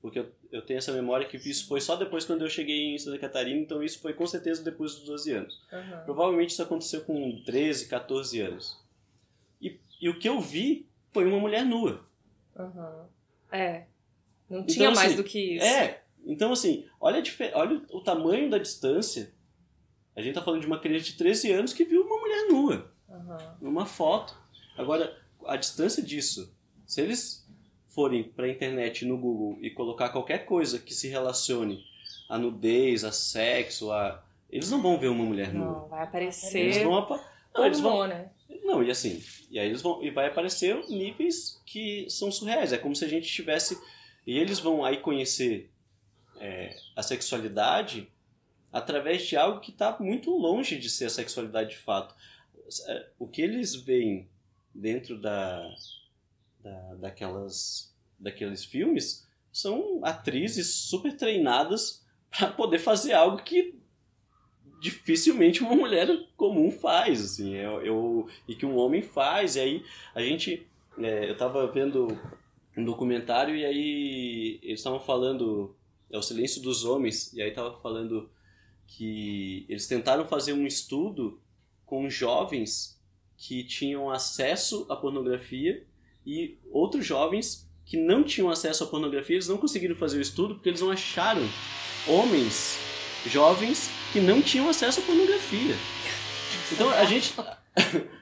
[0.00, 2.98] Porque eu, eu tenho essa memória que isso foi só depois quando eu cheguei em
[2.98, 5.62] Santa Catarina, então isso foi com certeza depois dos 12 anos.
[5.72, 6.04] Uhum.
[6.04, 8.78] Provavelmente isso aconteceu com 13, 14 anos.
[9.60, 12.04] E, e o que eu vi foi uma mulher nua.
[12.54, 13.06] Uhum.
[13.50, 13.86] É.
[14.48, 15.66] Não então, tinha mais assim, do que isso.
[15.66, 16.02] É.
[16.24, 17.22] Então, assim, olha,
[17.54, 19.32] olha o tamanho da distância.
[20.14, 22.92] A gente tá falando de uma criança de 13 anos que viu uma mulher nua.
[23.08, 23.70] Uhum.
[23.70, 24.36] Uma foto.
[24.76, 26.52] Agora, a distância disso,
[26.86, 27.45] se eles
[27.96, 31.82] forem pra internet no Google e colocar qualquer coisa que se relacione
[32.28, 34.22] a nudez, a sexo, a.
[34.50, 35.64] Eles não vão ver uma mulher nua.
[35.64, 36.58] Não, vai aparecer.
[36.58, 37.24] Eles vão, apa...
[37.54, 38.30] não, eles vão, né?
[38.62, 42.74] Não, e assim, e aí eles vão e vai aparecer níveis que são surreais.
[42.74, 43.80] É como se a gente tivesse
[44.26, 45.70] e eles vão aí conhecer
[46.38, 48.08] é, a sexualidade
[48.70, 52.14] através de algo que está muito longe de ser a sexualidade de fato.
[52.88, 54.28] É, o que eles veem
[54.74, 55.66] dentro da,
[56.66, 63.78] da daquelas daqueles filmes são atrizes super treinadas para poder fazer algo que
[64.80, 69.84] dificilmente uma mulher comum faz, assim, eu, eu, e que um homem faz, e aí
[70.14, 70.66] a gente,
[70.98, 72.08] é, eu tava vendo
[72.76, 75.74] um documentário e aí eles estavam falando,
[76.10, 78.30] é o silêncio dos homens, e aí tava falando
[78.86, 81.40] que eles tentaram fazer um estudo
[81.86, 83.00] com jovens
[83.36, 85.86] que tinham acesso à pornografia
[86.26, 90.54] e outros jovens que não tinham acesso à pornografia, eles não conseguiram fazer o estudo
[90.54, 91.48] porque eles não acharam
[92.08, 92.78] homens
[93.26, 95.74] jovens que não tinham acesso à pornografia.
[96.72, 97.34] Então a gente.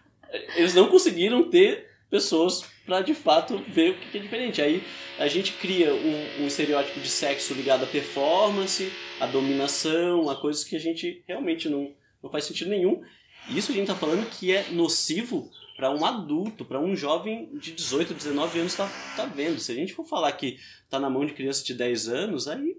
[0.56, 4.60] Eles não conseguiram ter pessoas para de fato ver o que é diferente.
[4.60, 4.82] Aí
[5.18, 8.90] a gente cria um, um, estereótipo de sexo ligado à performance,
[9.20, 13.00] à dominação, a coisas que a gente realmente não, não faz sentido nenhum.
[13.48, 17.72] Isso a gente está falando que é nocivo para um adulto, para um jovem de
[17.72, 19.58] 18, 19 anos tá, tá vendo.
[19.58, 20.58] Se a gente for falar que
[20.88, 22.76] tá na mão de criança de 10 anos, aí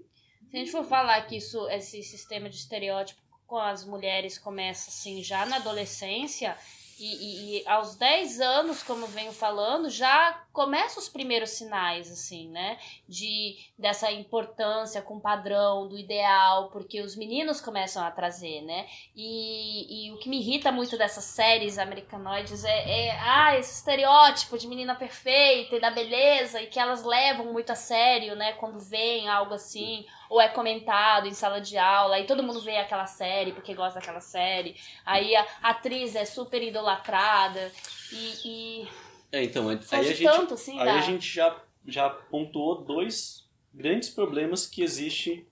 [0.50, 4.90] se a gente for falar que isso, esse sistema de estereótipo com as mulheres começa
[4.90, 6.56] assim já na adolescência,
[6.98, 12.48] E, e, e, aos 10 anos, como venho falando, já começam os primeiros sinais, assim,
[12.48, 12.78] né?
[13.06, 18.86] De, dessa importância com o padrão, do ideal, porque os meninos começam a trazer, né?
[19.14, 24.56] E, e o que me irrita muito dessas séries americanoides é, é ah, esse estereótipo
[24.56, 28.54] de menina perfeita e da beleza, e que elas levam muito a sério, né?
[28.54, 32.76] Quando vem algo assim, ou é comentado em sala de aula, e todo mundo vê
[32.76, 34.76] aquela série porque gosta daquela série.
[35.04, 37.72] Aí a atriz é super idolatrada
[38.12, 38.34] e.
[38.44, 38.88] e...
[39.32, 44.08] É, então, aí, a gente, tanto, assim, aí a gente já, já pontuou dois grandes
[44.08, 45.46] problemas que existem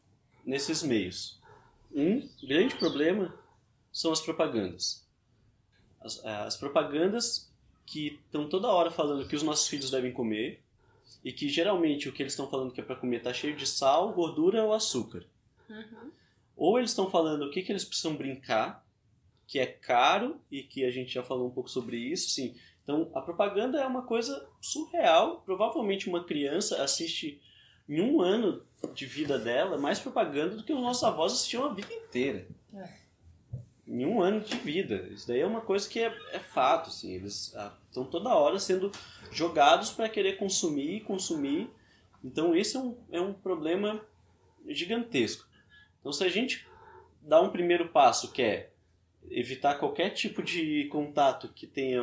[0.44, 1.38] nesses meios.
[1.94, 3.34] Um grande problema
[3.92, 5.04] são as propagandas.
[6.00, 7.50] As, as propagandas
[7.86, 10.63] que estão toda hora falando que os nossos filhos devem comer
[11.24, 13.66] e que geralmente o que eles estão falando que é para comer está cheio de
[13.66, 15.24] sal, gordura ou açúcar.
[15.70, 16.10] Uhum.
[16.54, 18.86] Ou eles estão falando o que, que eles precisam brincar,
[19.46, 22.54] que é caro e que a gente já falou um pouco sobre isso, sim.
[22.82, 25.40] Então, a propaganda é uma coisa surreal.
[25.40, 27.40] Provavelmente uma criança assiste
[27.88, 28.62] em um ano
[28.94, 32.46] de vida dela mais propaganda do que os nossos avós assistiam a vida inteira.
[32.74, 33.03] É.
[33.86, 35.08] Em um ano de vida.
[35.10, 37.12] Isso daí é uma coisa que é, é fato, assim.
[37.14, 37.54] Eles
[37.88, 38.90] estão ah, toda hora sendo
[39.30, 41.70] jogados para querer consumir, consumir.
[42.22, 44.00] Então, esse é um, é um problema
[44.66, 45.46] gigantesco.
[46.00, 46.66] Então, se a gente
[47.20, 48.70] dá um primeiro passo, que é
[49.30, 52.02] evitar qualquer tipo de contato que tenha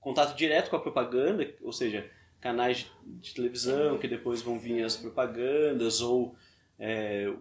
[0.00, 4.96] contato direto com a propaganda, ou seja, canais de televisão que depois vão vir as
[4.96, 6.36] propagandas, ou
[6.78, 7.32] é,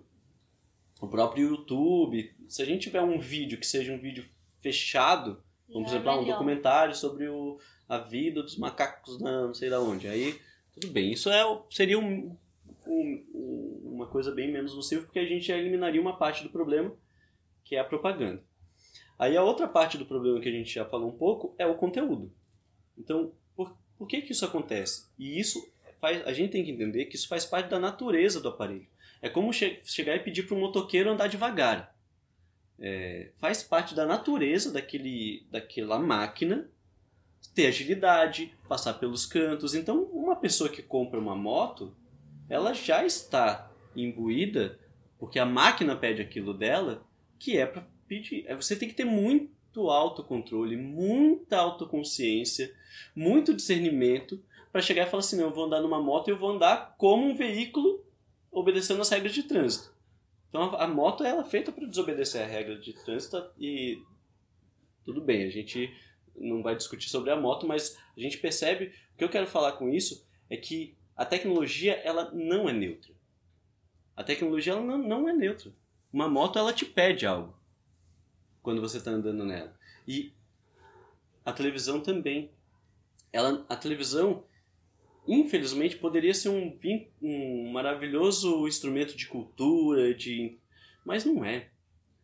[1.00, 2.34] o próprio YouTube.
[2.48, 4.26] Se a gente tiver um vídeo que seja um vídeo
[4.62, 9.80] fechado, como por exemplo, um documentário sobre o, a vida dos macacos não sei da
[9.80, 10.40] onde, aí
[10.74, 11.12] tudo bem.
[11.12, 12.36] Isso é, seria um,
[12.86, 16.94] um, uma coisa bem menos nociva, porque a gente eliminaria uma parte do problema,
[17.64, 18.44] que é a propaganda.
[19.18, 21.76] Aí a outra parte do problema que a gente já falou um pouco é o
[21.76, 22.32] conteúdo.
[22.98, 25.08] Então, por, por que que isso acontece?
[25.18, 25.68] E isso
[26.00, 28.88] faz, a gente tem que entender que isso faz parte da natureza do aparelho.
[29.20, 31.97] É como che chegar e pedir para um motoqueiro andar devagar.
[32.80, 36.70] É, faz parte da natureza daquele, daquela máquina
[37.54, 39.74] ter agilidade, passar pelos cantos.
[39.74, 41.92] Então, uma pessoa que compra uma moto,
[42.48, 44.80] ela já está imbuída,
[45.18, 47.04] porque a máquina pede aquilo dela,
[47.40, 48.46] que é para pedir.
[48.48, 52.72] É, você tem que ter muito autocontrole, muita autoconsciência,
[53.16, 54.40] muito discernimento
[54.72, 56.96] para chegar e falar assim: não, eu vou andar numa moto e eu vou andar
[56.98, 58.06] como um veículo
[58.52, 59.97] obedecendo as regras de trânsito.
[60.58, 64.02] Então a, moto ela é feita para desobedecer a regra de trânsito e
[65.04, 65.96] tudo bem, a gente
[66.36, 69.74] não vai discutir sobre a moto, mas a gente percebe, o que eu quero falar
[69.74, 73.14] com isso é que a tecnologia ela não é neutra.
[74.16, 75.72] A tecnologia ela não, não é neutra.
[76.12, 77.56] Uma moto ela te pede algo
[78.64, 79.78] quando você está andando nela.
[80.08, 80.34] E
[81.46, 82.50] a televisão também.
[83.32, 84.44] Ela, a televisão,
[85.28, 86.76] infelizmente, poderia ser um,
[87.22, 90.58] um maravilhoso instrumento de cultura, de,
[91.06, 91.68] mas não é.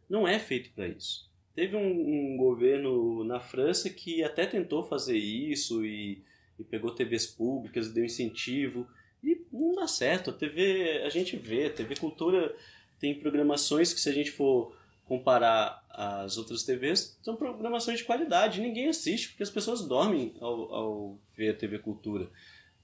[0.09, 1.29] Não é feito para isso.
[1.55, 6.23] Teve um, um, governo na França que até tentou fazer isso e,
[6.57, 8.87] e pegou TVs públicas, deu incentivo
[9.23, 10.29] e não dá certo.
[10.29, 12.55] A TV, a gente vê, a TV Cultura
[12.99, 18.61] tem programações que se a gente for comparar as outras TVs, são programações de qualidade.
[18.61, 22.29] Ninguém assiste porque as pessoas dormem ao, ao ver a TV Cultura.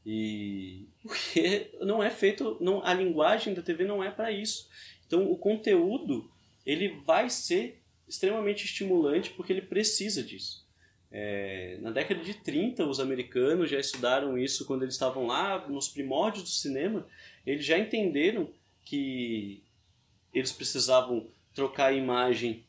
[0.06, 4.70] E porque não é feito, não, a linguagem da TV não é para isso.
[5.06, 6.30] Então o conteúdo
[6.66, 10.68] ele vai ser extremamente estimulante porque ele precisa disso.
[11.12, 15.90] É, na década de 30, os americanos já estudaram isso quando eles estavam lá nos
[15.90, 17.08] primórdios do cinema.
[17.46, 18.50] Eles já entenderam
[18.86, 19.64] que
[20.34, 22.64] eles precisavam trocar a imagem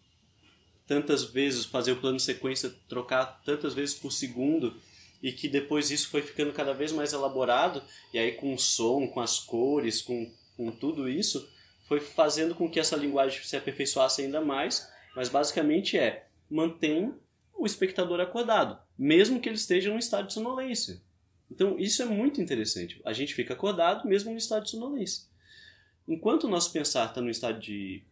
[0.86, 4.74] tantas vezes, fazer o plano sequência trocar tantas vezes por segundo
[5.22, 9.06] e que depois isso foi ficando cada vez mais elaborado e aí com o som,
[9.06, 11.48] com as cores, com, com tudo isso
[11.90, 17.12] foi fazendo com que essa linguagem se aperfeiçoasse ainda mais, mas basicamente é mantém
[17.52, 21.02] o espectador acordado, mesmo que ele esteja em um estado de sonolência.
[21.50, 23.00] Então, isso é muito interessante.
[23.04, 25.24] A gente fica acordado mesmo no estado de sonolência.
[26.06, 28.04] Enquanto o nosso pensar está no estado de,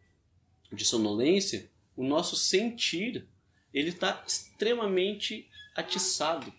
[0.72, 3.28] de sonolência, o nosso sentir
[3.72, 6.52] ele está extremamente atiçado.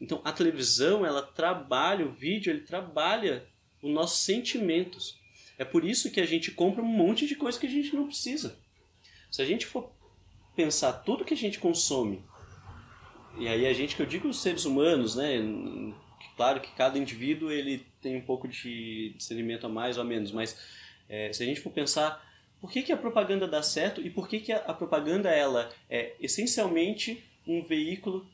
[0.00, 3.46] Então, a televisão, ela trabalha, o vídeo, ele trabalha
[3.82, 5.18] os nossos sentimentos.
[5.58, 8.06] É por isso que a gente compra um monte de coisa que a gente não
[8.06, 8.56] precisa.
[9.30, 9.90] Se a gente for
[10.54, 12.22] pensar tudo que a gente consome,
[13.38, 15.38] e aí a gente, que eu digo os seres humanos, né?
[16.36, 20.32] Claro que cada indivíduo ele tem um pouco de discernimento a mais ou a menos,
[20.32, 20.58] mas
[21.08, 22.24] é, se a gente for pensar
[22.60, 25.70] por que, que a propaganda dá certo e por que, que a, a propaganda ela
[25.88, 28.26] é essencialmente um veículo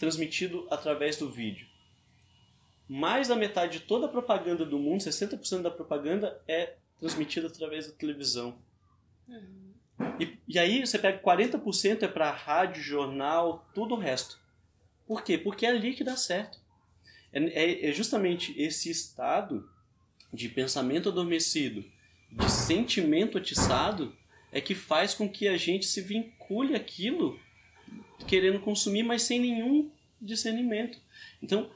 [0.00, 1.68] transmitido através do vídeo.
[2.88, 7.86] Mais da metade de toda a propaganda do mundo, 60% da propaganda é transmitida através
[7.86, 8.58] da televisão.
[9.28, 9.74] Uhum.
[10.18, 14.40] E, e aí você pega 40% é para rádio, jornal, tudo o resto.
[15.06, 15.36] Por quê?
[15.36, 16.58] Porque é ali que dá certo.
[17.30, 19.68] É, é, é justamente esse estado
[20.32, 21.84] de pensamento adormecido,
[22.32, 24.16] de sentimento atiçado,
[24.50, 27.38] é que faz com que a gente se vincule aquilo
[28.26, 29.90] querendo consumir, mas sem nenhum
[30.20, 30.98] discernimento.
[31.42, 31.70] Então,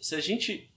[0.00, 0.68] se a gente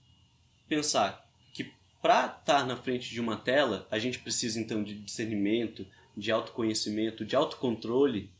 [0.68, 5.86] pensar que para estar na frente de uma tela, a gente precisa então de discernimento,
[6.16, 8.30] de autoconhecimento, de autocontrole,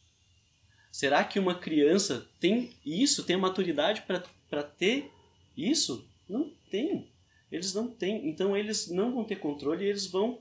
[0.90, 5.10] será que uma criança tem isso, tem a maturidade para ter
[5.56, 6.08] isso?
[6.28, 7.08] Não tem.
[7.50, 8.28] Eles não têm.
[8.28, 10.40] Então eles não vão ter controle e eles vão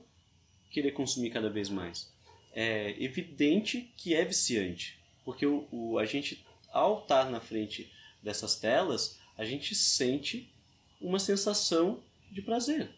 [0.70, 2.12] querer consumir cada vez mais.
[2.52, 4.99] É evidente que é viciante.
[5.30, 7.88] Porque o, o, a gente, ao estar na frente
[8.20, 10.52] dessas telas, a gente sente
[11.00, 12.02] uma sensação
[12.32, 12.90] de prazer.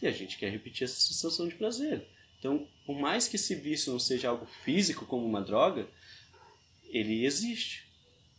[0.00, 2.08] E a gente quer repetir essa sensação de prazer.
[2.38, 5.86] Então, por mais que esse vício não seja algo físico como uma droga,
[6.88, 7.86] ele existe.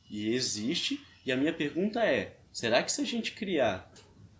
[0.09, 3.93] E existe, e a minha pergunta é: será que se a gente criar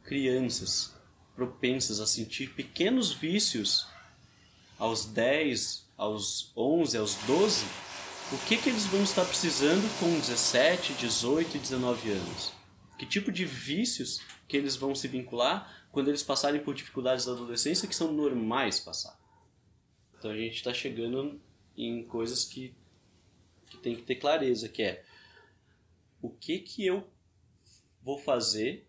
[0.04, 0.96] crianças
[1.36, 3.86] propensas a sentir pequenos vícios
[4.80, 7.66] aos 10, aos 11, aos 12,
[8.34, 12.52] o que, que eles vão estar precisando com 17, 18 e 19 anos?
[12.98, 17.34] Que tipo de vícios que eles vão se vincular quando eles passarem por dificuldades da
[17.34, 19.20] adolescência que são normais passar?
[20.18, 21.40] Então a gente está chegando
[21.78, 22.74] em coisas que,
[23.70, 25.06] que tem que ter clareza, que é
[26.20, 27.08] o que que eu
[28.02, 28.88] vou fazer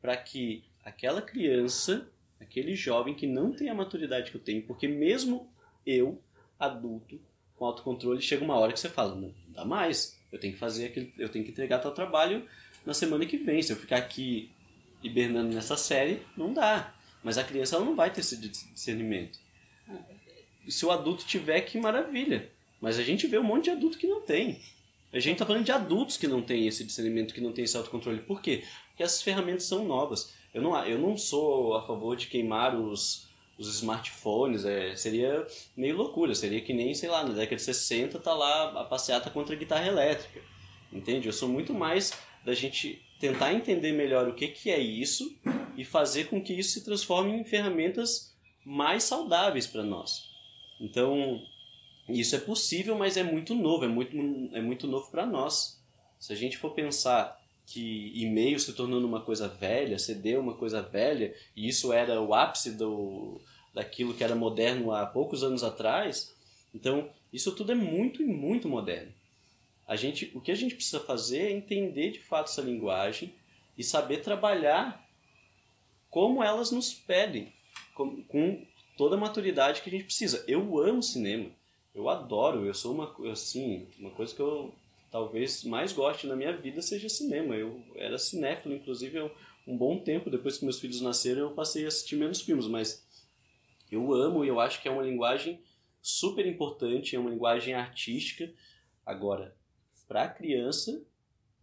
[0.00, 2.10] para que aquela criança,
[2.40, 5.52] aquele jovem que não tem a maturidade que eu tenho, porque mesmo
[5.84, 6.22] eu,
[6.58, 7.20] adulto,
[7.58, 10.58] com autocontrole, chega uma hora que você fala, não, não dá mais, eu tenho que
[10.58, 12.44] fazer aquele, eu tenho que entregar tal trabalho
[12.86, 13.62] na semana que vem.
[13.62, 14.50] Se eu ficar aqui
[15.02, 16.94] hibernando nessa série, não dá.
[17.22, 19.38] Mas a criança ela não vai ter esse discernimento.
[20.68, 22.50] Se o adulto tiver, que maravilha.
[22.80, 24.60] Mas a gente vê um monte de adulto que não tem.
[25.12, 27.76] A gente está falando de adultos que não têm esse discernimento, que não têm esse
[27.76, 28.20] autocontrole.
[28.20, 28.64] Por quê?
[28.88, 30.34] Porque essas ferramentas são novas.
[30.52, 33.27] Eu não, eu não sou a favor de queimar os,
[33.58, 35.46] os smartphones, é, seria
[35.76, 39.28] meio loucura, seria que nem, sei lá, na década de 60 tá lá a passeata
[39.30, 40.40] contra a guitarra elétrica,
[40.92, 41.26] entende?
[41.26, 42.12] Eu sou muito mais
[42.44, 45.36] da gente tentar entender melhor o que, que é isso
[45.76, 50.28] e fazer com que isso se transforme em ferramentas mais saudáveis para nós.
[50.80, 51.42] Então,
[52.08, 54.16] isso é possível, mas é muito novo, é muito,
[54.52, 55.82] é muito novo para nós.
[56.18, 57.37] Se a gente for pensar
[57.68, 62.32] que e-mail se tornando uma coisa velha, CD uma coisa velha, e isso era o
[62.32, 63.40] ápice do,
[63.74, 66.34] daquilo que era moderno há poucos anos atrás.
[66.74, 69.12] Então, isso tudo é muito e muito moderno.
[69.86, 73.34] A gente, o que a gente precisa fazer é entender de fato essa linguagem
[73.76, 75.06] e saber trabalhar
[76.08, 77.52] como elas nos pedem,
[77.94, 78.66] com, com
[78.96, 80.42] toda a maturidade que a gente precisa.
[80.48, 81.50] Eu amo cinema,
[81.94, 84.74] eu adoro, eu sou uma assim, uma coisa que eu
[85.10, 87.54] talvez mais goste na minha vida seja cinema.
[87.54, 89.30] Eu era cinéfilo, inclusive, eu,
[89.66, 93.06] um bom tempo depois que meus filhos nasceram, eu passei a assistir menos filmes, mas
[93.90, 95.62] eu amo e eu acho que é uma linguagem
[96.00, 98.52] super importante, é uma linguagem artística.
[99.04, 99.56] Agora,
[100.06, 101.02] para criança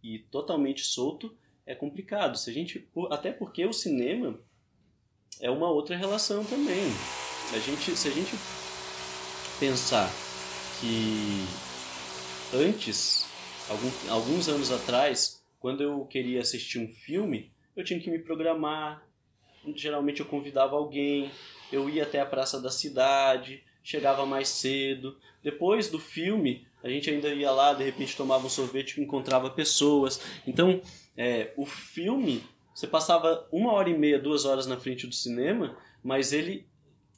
[0.02, 2.36] e totalmente solto é complicado.
[2.36, 4.38] Se a gente, até porque o cinema
[5.40, 6.84] é uma outra relação também.
[7.54, 8.32] A gente, se a gente
[9.58, 10.10] pensar
[10.80, 11.44] que
[12.54, 13.25] antes
[13.68, 19.02] algum, alguns anos atrás, quando eu queria assistir um filme, eu tinha que me programar.
[19.74, 21.30] Geralmente eu convidava alguém,
[21.72, 25.16] eu ia até a praça da cidade, chegava mais cedo.
[25.42, 30.20] Depois do filme, a gente ainda ia lá, de repente tomava um sorvete encontrava pessoas.
[30.46, 30.80] Então,
[31.16, 32.44] é, o filme,
[32.74, 36.66] você passava uma hora e meia, duas horas na frente do cinema, mas ele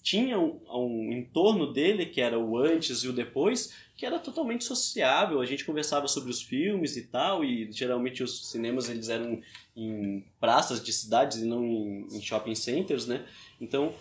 [0.09, 4.65] tinha um, um entorno dele, que era o antes e o depois, que era totalmente
[4.65, 5.39] sociável.
[5.39, 9.43] A gente conversava sobre os filmes e tal, e geralmente os cinemas eles eram
[9.77, 13.27] em praças de cidades e não em, em shopping centers, né?
[13.61, 13.95] Então,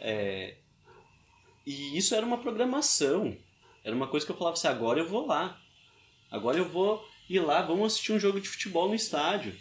[0.00, 0.56] é...
[1.64, 3.36] e isso era uma programação.
[3.84, 5.60] Era uma coisa que eu falava assim, agora eu vou lá.
[6.28, 9.54] Agora eu vou ir lá, vamos assistir um jogo de futebol no estádio.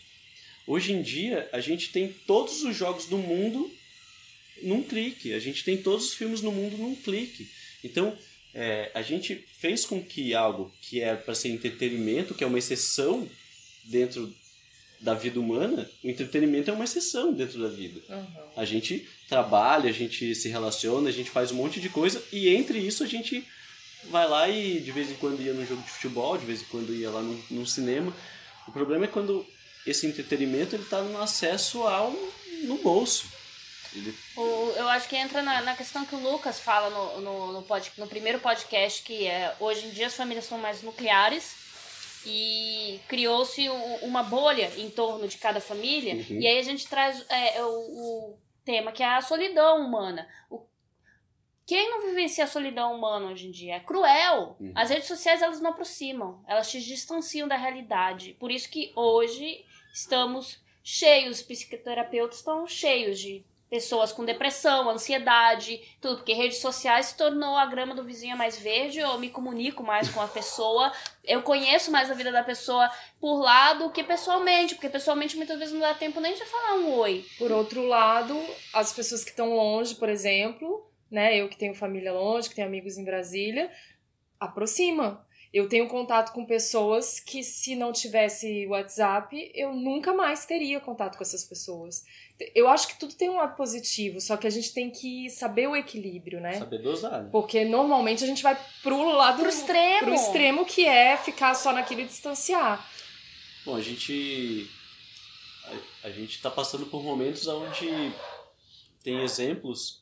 [0.65, 3.69] Hoje em dia, a gente tem todos os jogos do mundo
[4.63, 5.33] num clique.
[5.33, 7.49] A gente tem todos os filmes no mundo num clique.
[7.83, 8.17] Então,
[8.53, 12.59] é, a gente fez com que algo que é para ser entretenimento, que é uma
[12.59, 13.27] exceção
[13.85, 14.33] dentro
[14.99, 18.01] da vida humana, o entretenimento é uma exceção dentro da vida.
[18.07, 18.25] Uhum.
[18.55, 22.49] A gente trabalha, a gente se relaciona, a gente faz um monte de coisa e
[22.49, 23.43] entre isso a gente
[24.09, 26.65] vai lá e de vez em quando ia num jogo de futebol, de vez em
[26.65, 28.15] quando ia lá num, num cinema.
[28.67, 29.45] O problema é quando
[29.87, 32.15] esse entretenimento ele tá no acesso ao
[32.63, 33.25] no bolso.
[33.93, 34.15] Ele...
[34.37, 37.61] O, eu acho que entra na, na questão que o Lucas fala no, no, no,
[37.63, 41.55] pod, no primeiro podcast, que é hoje em dia as famílias são mais nucleares
[42.25, 43.67] e criou-se
[44.01, 46.15] uma bolha em torno de cada família.
[46.15, 46.39] Uhum.
[46.39, 50.27] E aí a gente traz é, o, o, tema que é a solidão humana.
[50.49, 50.65] O,
[51.65, 53.75] quem não vivencia a solidão humana hoje em dia?
[53.75, 54.55] É cruel.
[54.59, 54.71] Uhum.
[54.75, 58.35] As redes sociais elas não aproximam, elas te distanciam da realidade.
[58.39, 66.17] Por isso que hoje estamos cheios, psicoterapeutas estão cheios de pessoas com depressão, ansiedade, tudo,
[66.17, 70.19] porque redes sociais tornou a grama do vizinho mais verde, eu me comunico mais com
[70.19, 70.91] a pessoa,
[71.23, 75.57] eu conheço mais a vida da pessoa por lá do que pessoalmente, porque pessoalmente muitas
[75.57, 77.25] vezes não dá tempo nem de falar um oi.
[77.37, 78.37] Por outro lado,
[78.73, 82.67] as pessoas que estão longe, por exemplo, né, eu que tenho família longe, que tenho
[82.67, 83.71] amigos em Brasília,
[84.37, 85.25] aproxima.
[85.53, 91.17] Eu tenho contato com pessoas que, se não tivesse WhatsApp, eu nunca mais teria contato
[91.17, 92.05] com essas pessoas.
[92.55, 95.67] Eu acho que tudo tem um lado positivo, só que a gente tem que saber
[95.67, 96.53] o equilíbrio, né?
[96.53, 97.23] Saber dosar.
[97.23, 97.29] Né?
[97.31, 100.05] Porque normalmente a gente vai pro lado pro extremo.
[100.05, 102.89] Pro extremo que é ficar só naquilo e distanciar.
[103.65, 104.69] Bom, a gente
[106.03, 108.13] a, a gente tá passando por momentos onde
[109.03, 110.01] tem exemplos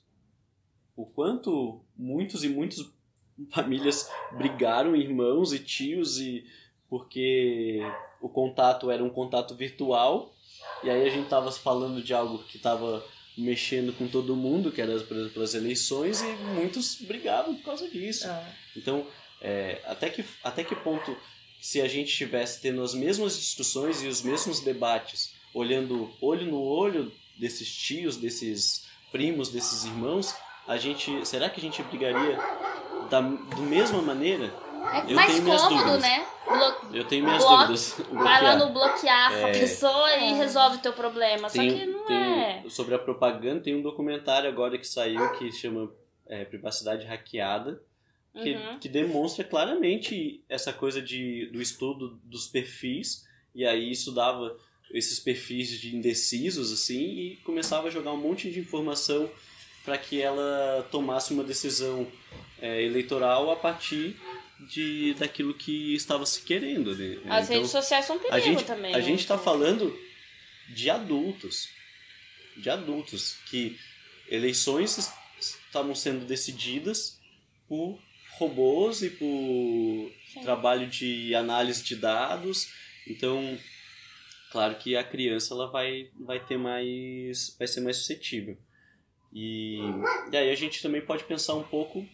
[0.95, 2.91] o quanto muitos e muitos
[3.53, 6.45] famílias brigaram, irmãos e tios, e
[6.89, 7.79] porque
[8.21, 10.33] o contato era um contato virtual,
[10.83, 13.05] e aí a gente tava falando de algo que tava
[13.37, 17.87] mexendo com todo mundo, que era, por exemplo, as eleições, e muitos brigavam por causa
[17.89, 18.27] disso.
[18.27, 18.45] Ah.
[18.75, 19.05] Então,
[19.41, 21.15] é, até, que, até que ponto,
[21.61, 26.61] se a gente estivesse tendo as mesmas discussões e os mesmos debates, olhando olho no
[26.61, 30.35] olho desses tios, desses primos, desses irmãos,
[30.67, 32.37] a gente, será que a gente brigaria
[33.09, 34.53] da, da mesma maneira,
[34.93, 36.01] é eu mais tenho minhas cômodo, dúvidas.
[36.01, 36.27] né?
[36.49, 38.01] Blo eu tenho minhas dúvidas.
[38.11, 39.43] Vai lá no bloquear é...
[39.43, 41.49] a pessoa e resolve o teu problema.
[41.49, 42.63] Tem, Só que não tem, é.
[42.67, 45.91] Sobre a propaganda, tem um documentário agora que saiu que chama
[46.27, 47.81] é, Privacidade Hackeada.
[48.31, 48.79] Que, uhum.
[48.79, 53.27] que demonstra claramente essa coisa de, do estudo dos perfis.
[53.55, 54.55] E aí isso dava
[54.91, 59.29] esses perfis de indecisos, assim, e começava a jogar um monte de informação
[59.83, 62.07] para que ela tomasse uma decisão
[62.61, 64.15] é, eleitoral a partir
[64.67, 66.95] de daquilo que estava se querendo.
[66.95, 67.17] Né?
[67.29, 68.93] As então, redes sociais são perigo a gente, também.
[68.93, 69.03] A né?
[69.03, 69.97] gente está falando
[70.69, 71.69] de adultos,
[72.57, 73.77] de adultos, que
[74.27, 77.19] eleições estavam sendo decididas
[77.67, 77.99] por
[78.37, 80.41] robôs e por Sim.
[80.41, 82.71] trabalho de análise de dados.
[83.07, 83.57] Então,
[84.51, 88.57] claro que a criança ela vai, vai ter mais vai ser mais suscetível.
[89.31, 89.79] E,
[90.31, 92.07] e aí a gente também pode pensar um pouco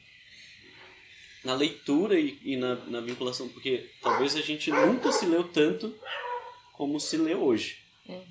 [1.46, 5.96] na leitura e, e na, na, vinculação, porque talvez a gente nunca se leu tanto
[6.74, 7.78] como se lê hoje
[8.10, 8.24] uhum.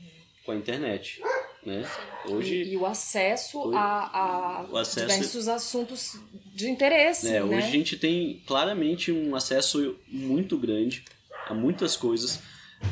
[0.45, 1.23] com a internet.
[1.65, 1.89] Né?
[2.27, 6.21] Hoje, e, e o acesso hoje, a, a o acesso, diversos assuntos
[6.55, 7.29] de interesse.
[7.29, 7.43] É, né?
[7.43, 11.05] Hoje a gente tem claramente um acesso muito grande
[11.47, 12.43] a muitas coisas.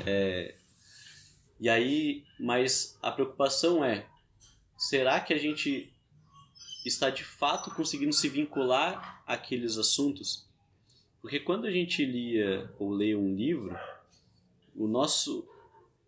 [0.06, 0.54] É,
[1.60, 4.06] e aí, mas a preocupação é
[4.76, 5.92] será que a gente
[6.84, 10.48] está de fato conseguindo se vincular àqueles assuntos?
[11.20, 13.78] Porque quando a gente lia ou lê um livro,
[14.74, 15.48] o nosso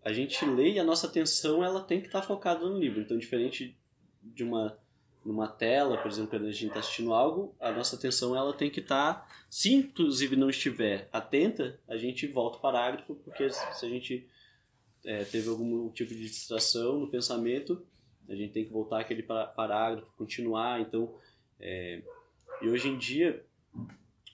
[0.05, 3.01] a gente lê e a nossa atenção ela tem que estar focada no livro.
[3.01, 3.77] Então, diferente
[4.23, 4.79] de uma
[5.25, 8.69] numa tela, por exemplo, quando a gente está assistindo algo, a nossa atenção ela tem
[8.69, 13.89] que estar, se inclusive não estiver atenta, a gente volta o parágrafo, porque se a
[13.89, 14.29] gente
[15.03, 17.87] é, teve algum tipo de distração no pensamento,
[18.29, 20.81] a gente tem que voltar aquele parágrafo, continuar.
[20.81, 21.15] Então,
[21.59, 22.03] é,
[22.63, 23.45] e hoje em dia,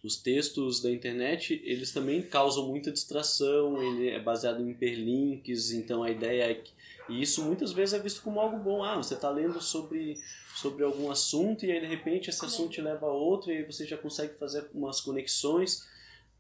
[0.03, 6.03] os textos da internet, eles também causam muita distração, ele é baseado em hiperlinks, então
[6.03, 6.73] a ideia é que...
[7.09, 8.85] E isso muitas vezes é visto como algo bom.
[8.85, 10.17] Ah, você está lendo sobre,
[10.55, 13.65] sobre algum assunto e aí de repente esse assunto te leva a outro e aí
[13.65, 15.87] você já consegue fazer umas conexões.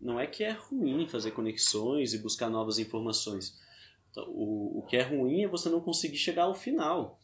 [0.01, 3.59] Não é que é ruim fazer conexões e buscar novas informações.
[4.11, 7.21] Então, o, o que é ruim é você não conseguir chegar ao final.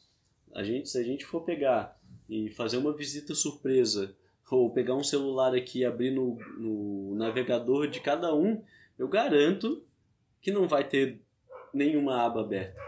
[0.54, 1.98] A gente, se a gente for pegar
[2.28, 4.14] e fazer uma visita surpresa,
[4.50, 8.62] ou pegar um celular aqui e abrir no, no navegador de cada um,
[8.98, 9.82] eu garanto
[10.40, 11.20] que não vai ter
[11.74, 12.80] nenhuma aba aberta.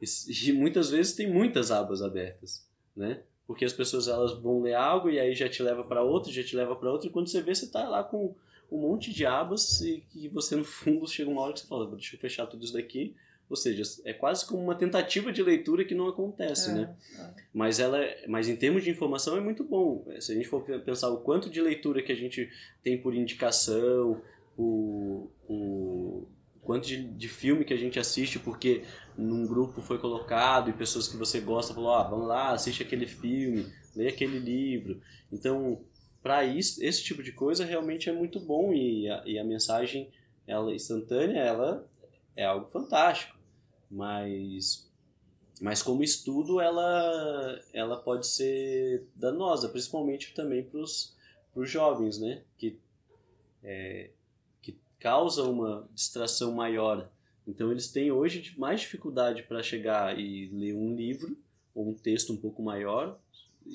[0.00, 3.22] E, muitas vezes tem muitas abas abertas, né?
[3.46, 6.44] Porque as pessoas elas vão ler algo e aí já te leva para outro, já
[6.44, 8.34] te leva para outro, e quando você vê, você tá lá com
[8.70, 11.90] um monte de abas e que você no fundo chega uma hora que você fala,
[11.90, 13.16] deixa eu fechar tudo isso daqui,
[13.48, 16.96] Ou seja, é quase como uma tentativa de leitura que não acontece, É, né?
[17.18, 17.42] é.
[17.52, 20.06] Mas ela, mas em termos de informação é muito bom.
[20.20, 22.50] Se a gente for pensar o quanto de leitura que a gente
[22.82, 24.20] tem por indicação,
[24.56, 26.28] o, o
[26.60, 28.82] quanto de, de filme que a gente assiste porque
[29.16, 33.06] num grupo foi colocado e pessoas que você gosta falou, ah, vamos lá, assiste aquele
[33.06, 35.00] filme, lê aquele livro.
[35.32, 35.80] Então,
[36.22, 40.10] para isso, esse tipo de coisa realmente é muito bom e a, e a mensagem
[40.46, 41.88] ela instantânea, ela
[42.36, 43.37] é algo fantástico.
[43.90, 44.86] Mas
[45.60, 51.14] mas como estudo ela ela pode ser danosa, principalmente também para os
[51.64, 52.42] jovens, né?
[52.56, 52.78] Que
[53.64, 54.10] é,
[54.62, 57.10] que causa uma distração maior.
[57.46, 61.36] Então eles têm hoje mais dificuldade para chegar e ler um livro
[61.74, 63.18] ou um texto um pouco maior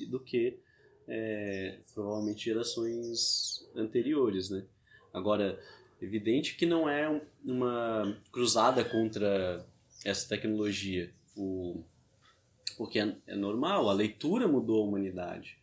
[0.08, 0.58] do que
[1.06, 4.64] é, provavelmente gerações anteriores, né?
[5.12, 5.60] Agora,
[6.00, 9.64] evidente que não é um- uma cruzada contra
[10.04, 11.82] essa tecnologia, o,
[12.76, 15.58] porque é, é normal, a leitura mudou a humanidade.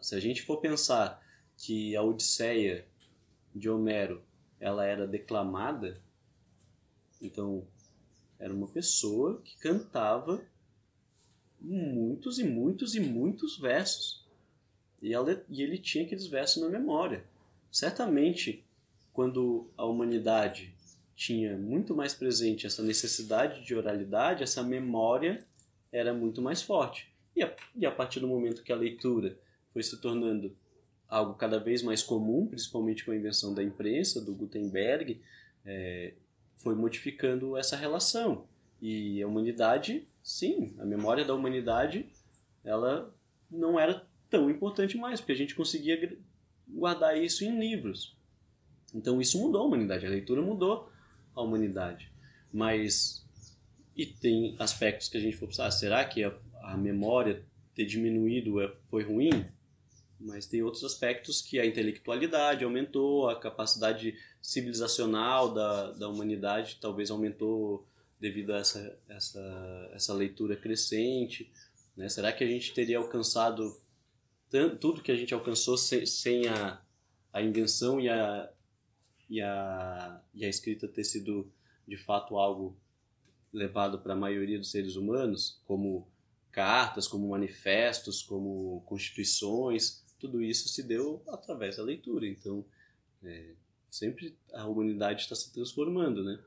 [0.00, 1.22] Se a gente for pensar
[1.56, 2.86] que a Odisseia
[3.54, 4.22] de Homero
[4.58, 6.00] ela era declamada,
[7.20, 7.66] então
[8.38, 10.42] era uma pessoa que cantava
[11.60, 14.24] muitos e muitos e muitos versos.
[15.02, 17.24] E, ela, e ele tinha aqueles versos na memória.
[17.70, 18.64] Certamente,
[19.12, 20.74] quando a humanidade
[21.20, 25.44] tinha muito mais presente essa necessidade de oralidade, essa memória
[25.92, 27.12] era muito mais forte.
[27.36, 29.38] E a, e a partir do momento que a leitura
[29.70, 30.56] foi se tornando
[31.06, 35.20] algo cada vez mais comum, principalmente com a invenção da imprensa, do Gutenberg,
[35.62, 36.14] é,
[36.56, 38.46] foi modificando essa relação.
[38.80, 42.08] E a humanidade, sim, a memória da humanidade,
[42.64, 43.14] ela
[43.50, 46.16] não era tão importante mais, porque a gente conseguia
[46.66, 48.16] guardar isso em livros.
[48.94, 50.89] Então isso mudou a humanidade, a leitura mudou
[51.34, 52.10] a humanidade.
[52.52, 53.24] Mas
[53.96, 57.84] e tem aspectos que a gente for pensar, ah, será que a, a memória ter
[57.84, 59.44] diminuído é- foi ruim?
[60.18, 67.10] Mas tem outros aspectos que a intelectualidade aumentou, a capacidade civilizacional da, da humanidade talvez
[67.10, 67.86] aumentou
[68.20, 71.50] devido a essa, essa, essa leitura crescente.
[71.96, 72.08] Né?
[72.08, 73.74] Será que a gente teria alcançado
[74.50, 76.80] tan- tudo que a gente alcançou sem, sem a,
[77.32, 78.50] a invenção e a,
[79.30, 81.50] e, a, e a escrita ter sido
[81.86, 82.76] de fato algo
[83.52, 86.06] levado para a maioria dos seres humanos, como
[86.50, 92.26] cartas, como manifestos, como constituições, tudo isso se deu através da leitura.
[92.26, 92.64] Então,
[93.22, 93.54] é,
[93.88, 96.38] sempre a humanidade está se transformando, né?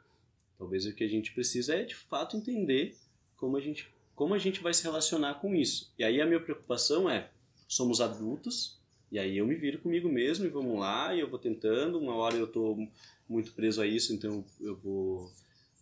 [0.58, 2.96] Talvez o que a gente precisa é de fato entender
[3.36, 5.92] como a gente como a gente vai se relacionar com isso.
[5.98, 7.32] E aí a minha preocupação é,
[7.68, 8.80] somos adultos,
[9.14, 12.16] e aí eu me viro comigo mesmo e vamos lá, e eu vou tentando, uma
[12.16, 12.76] hora eu estou
[13.30, 15.32] muito preso a isso, então eu vou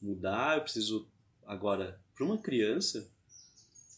[0.02, 1.08] mudar, eu preciso
[1.46, 3.10] agora para uma criança,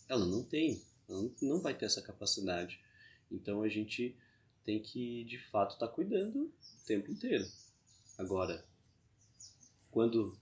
[0.07, 0.79] ela não tem,
[1.09, 2.79] ela não- vai ter essa capacidade.
[3.31, 4.15] Então a gente
[4.63, 7.47] tem que de fato estar cuidando o tempo inteiro.
[8.19, 8.63] Agora,
[9.89, 10.37] quando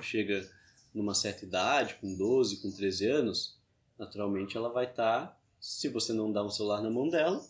[0.00, 0.48] chega
[0.94, 3.58] numa certa idade, com 12, com 13 anos,
[3.98, 7.44] naturalmente ela vai estar, se você não dá um celular na mão dela,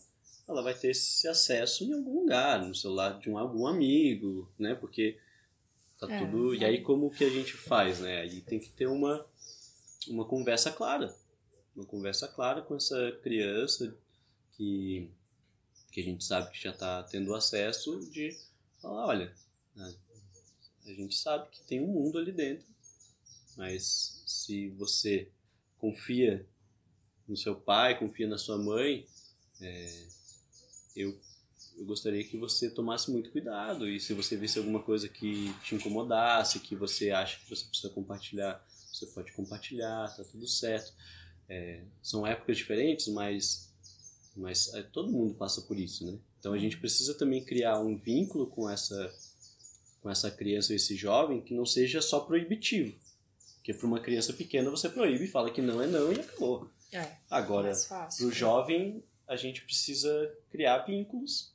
[0.48, 4.74] ela vai ter esse acesso em algum lugar, no celular de um, algum amigo, né?
[4.74, 5.18] Porque
[5.98, 6.54] tá É, tudo.
[6.54, 6.68] E é.
[6.68, 8.20] aí como que a gente faz, né?
[8.20, 9.26] Aí tem que ter uma,
[10.08, 11.14] uma conversa clara.
[11.74, 13.96] Uma conversa clara com essa criança
[14.52, 15.10] que,
[15.90, 18.36] que a gente sabe que já está tendo acesso de
[18.80, 19.34] falar, olha,
[19.76, 22.66] a gente sabe que tem um mundo ali dentro,
[23.56, 25.28] mas se você
[25.78, 26.46] confia
[27.26, 29.06] no seu pai, confia na sua mãe,
[29.60, 30.06] é,
[30.96, 31.16] eu,
[31.76, 35.74] eu gostaria que você tomasse muito cuidado e se você visse alguma coisa que te
[35.74, 40.92] incomodasse, que você acha que você precisa compartilhar, você pode compartilhar, tá tudo certo.
[41.48, 43.70] É, são épocas diferentes, mas,
[44.34, 46.18] mas é, todo mundo passa por isso, né?
[46.40, 49.14] Então a gente precisa também criar um vínculo com essa
[50.00, 52.96] com essa criança ou esse jovem que não seja só proibitivo.
[53.56, 56.70] Porque para uma criança pequena você proíbe fala que não é não e acabou.
[56.92, 61.54] É, Agora, para o jovem, a gente precisa criar vínculos,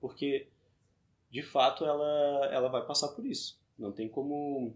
[0.00, 0.48] porque
[1.30, 3.58] de fato ela, ela vai passar por isso.
[3.78, 4.74] Não tem como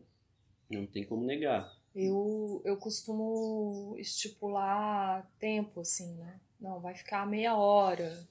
[0.71, 1.71] não tem como negar.
[1.95, 6.41] Eu, eu costumo estipular tempo, assim, né?
[6.59, 8.27] Não, vai ficar meia hora,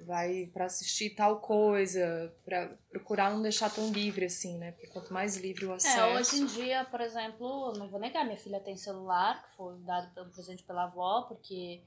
[0.00, 4.72] vai para assistir tal coisa, para procurar não deixar tão livre, assim, né?
[4.72, 6.00] Porque quanto mais livre o acesso...
[6.00, 9.78] É, hoje em dia, por exemplo, não vou negar, minha filha tem celular, que foi
[9.80, 11.82] dado pelo presente pela avó, porque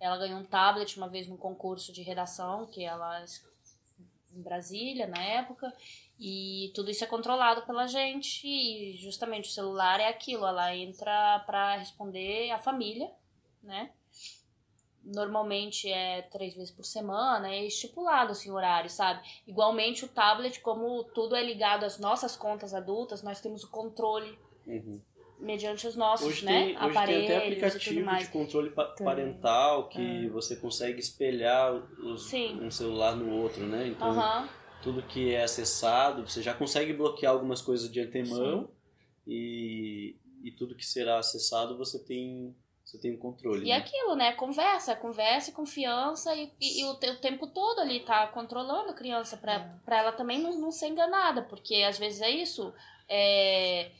[0.00, 3.24] ela ganhou um tablet uma vez num concurso de redação, que ela
[4.34, 5.72] em Brasília na época.
[6.18, 8.46] E tudo isso é controlado pela gente.
[8.46, 13.10] E justamente o celular é aquilo, ela entra para responder a família,
[13.62, 13.90] né?
[15.02, 19.22] Normalmente é três vezes por semana, é estipulado assim, o horário, sabe?
[19.46, 24.36] Igualmente o tablet, como tudo é ligado às nossas contas adultas, nós temos o controle
[24.66, 25.00] Uhum.
[25.38, 26.52] Mediante os nossos, Hoje, né?
[26.52, 28.26] tem, hoje tem aparelhos até e tudo aplicativo mais.
[28.26, 29.04] de controle pa- Tem.
[29.04, 32.60] parental que você consegue espelhar os- Sim.
[32.62, 33.86] um celular no outro, né?
[33.88, 34.48] Então, Aham.
[34.82, 38.70] tudo que é acessado, você já consegue bloquear algumas coisas de antemão
[39.26, 43.62] e, e tudo que será acessado você tem você tem um controle.
[43.66, 43.72] E né?
[43.74, 44.30] aquilo, né?
[44.34, 48.94] Conversa, conversa e confiança e, e, e o, o tempo todo ali tá controlando a
[48.94, 49.70] criança pra, É.
[49.84, 52.72] pra ela também não, não ser enganada, porque às vezes é isso.
[53.08, 53.90] É,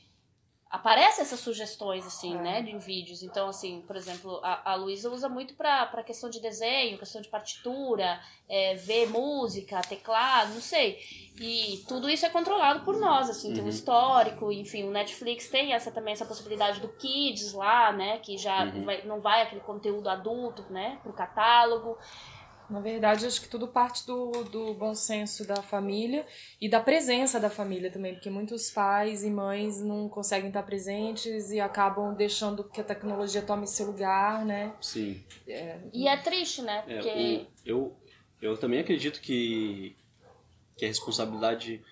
[0.69, 2.41] aparecem essas sugestões, assim, É.
[2.41, 3.23] né, de vídeos.
[3.23, 7.23] Então, assim, por exemplo, a, a Luísa usa muito pra, pra questão de desenho, questão
[7.23, 10.99] de partitura, é, ver música, teclado, não sei.
[11.41, 13.71] E tudo isso é controlado por nós, assim, tem um Uhum.
[13.71, 18.65] histórico, enfim, o Netflix tem essa também essa possibilidade do Kids lá, né, que já
[18.65, 18.85] Uhum.
[18.85, 21.97] vai- não vai aquele conteúdo adulto, né, pro catálogo.
[22.69, 26.27] Na verdade, acho que tudo parte do, do bom senso da família
[26.61, 31.51] e da presença da família também, porque muitos pais e mães não conseguem estar presentes
[31.51, 34.75] e acabam deixando que a tecnologia tome esse lugar, né?
[34.81, 35.23] Sim.
[35.93, 37.47] E é triste, né, É, porque...
[37.47, 37.97] o- eu,
[38.43, 39.97] eu também acredito que,
[40.77, 41.85] que a responsabilidade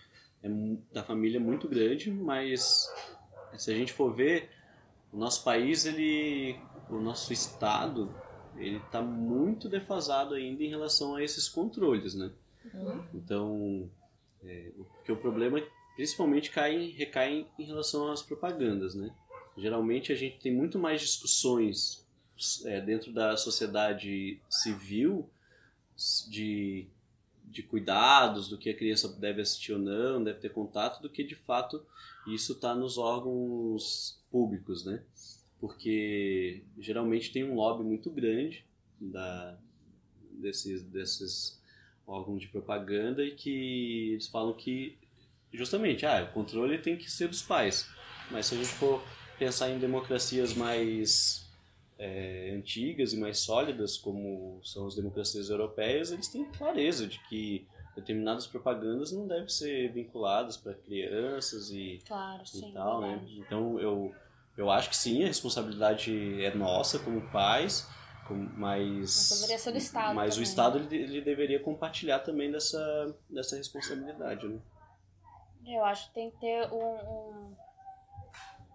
[0.42, 0.48] é
[0.92, 2.88] da família é muito grande, mas
[3.56, 4.50] se a gente for ver,
[5.12, 6.58] o nosso país, ele,
[6.90, 8.12] o nosso estado,
[8.56, 12.30] ele está muito defasado ainda em relação a esses controles, né?
[13.14, 13.90] Então,
[14.42, 15.60] é, o- porque o problema
[15.96, 19.14] principalmente cai, recai em relação às propagandas, né?
[19.56, 22.04] Geralmente a gente tem muito mais discussões
[22.64, 25.28] é, dentro da sociedade civil
[26.28, 26.86] de,
[27.44, 31.22] de cuidados, do que a criança deve assistir ou não, deve ter contato, do que
[31.22, 31.84] de fato
[32.26, 35.02] isso está nos órgãos públicos, né?
[35.60, 38.64] Porque geralmente tem um lobby muito grande
[39.00, 39.56] da,
[40.30, 41.60] desses, desses
[42.06, 44.96] órgãos de propaganda e que eles falam que
[45.52, 47.88] justamente, ah, o controle tem que ser dos pais.
[48.30, 49.02] Mas se a gente for
[49.38, 51.48] pensar em democracias mais
[51.98, 57.66] é, antigas e mais sólidas, como são as democracias europeias, eles têm clareza de que
[57.94, 62.72] determinadas propagandas não devem ser vinculadas para crianças e, Claro, e sim.
[62.72, 63.24] tal, né?
[63.36, 64.12] Então eu,
[64.56, 67.88] eu acho que sim, a responsabilidade é nossa como pais,
[68.26, 70.42] com- mas Mas deveria ser do Estado mas o né?
[70.42, 74.58] Estado ele, ele deveria compartilhar também dessa, dessa responsabilidade, né?
[75.66, 77.56] Eu acho que tem que ter um, um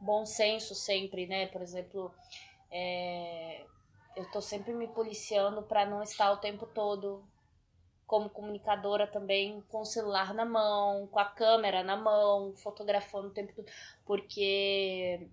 [0.01, 1.47] bom senso sempre, né?
[1.47, 2.11] Por exemplo,
[2.71, 3.65] é,
[4.15, 7.23] eu tô sempre me policiando para não estar o tempo todo
[8.07, 13.31] como comunicadora também com o celular na mão, com a câmera na mão, fotografando o
[13.33, 13.67] tempo todo,
[14.05, 15.29] porque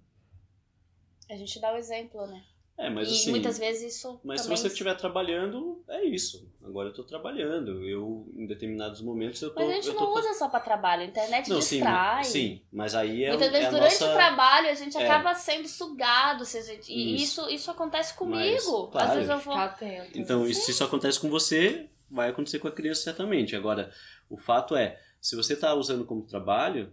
[1.31, 2.43] a gente dá o exemplo, né?
[2.79, 6.47] É, mas e assim, muitas vezes isso mas se você estiver trabalhando, é isso.
[6.63, 7.83] Agora eu tô trabalhando.
[7.89, 9.61] Eu, em determinados momentos, eu tô.
[9.61, 12.25] Mas a gente eu não tô usa só pra trabalho, a internet Não, sim, distrai.
[12.25, 14.11] sim, mas aí é, Muitas é vezes a durante nossa...
[14.11, 15.05] o trabalho a gente É.
[15.05, 16.45] acaba sendo sugado.
[16.45, 17.41] se gente- E Isso.
[17.41, 18.89] isso, isso acontece Mas, comigo.
[18.89, 19.09] claro.
[19.09, 19.55] Às vezes eu vou.
[19.55, 20.19] Ficar atento.
[20.19, 23.57] Então, isso- se isso acontece com você, vai acontecer com a criança certamente.
[23.57, 23.91] Agora,
[24.29, 26.93] o fato é, se você está usando como trabalho,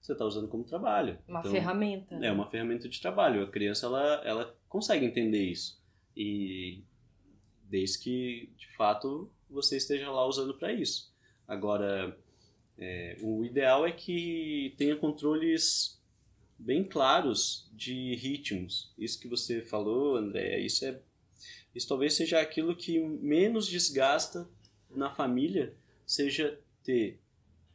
[0.00, 1.18] você está usando como trabalho.
[1.28, 2.14] Uma Então, ferramenta.
[2.16, 3.42] É uma ferramenta de trabalho.
[3.42, 5.80] A criança ela, ela consegue entender isso.
[6.16, 6.82] E
[7.64, 11.14] desde que, de fato, você esteja lá usando para isso.
[11.46, 12.16] Agora,
[12.78, 16.00] é, o ideal é que tenha controles
[16.58, 18.92] bem claros de ritmos.
[18.98, 21.00] Isso que você falou, André, isso é
[21.74, 24.48] isso talvez seja aquilo que menos desgasta
[24.90, 25.72] na família,
[26.04, 27.20] seja ter,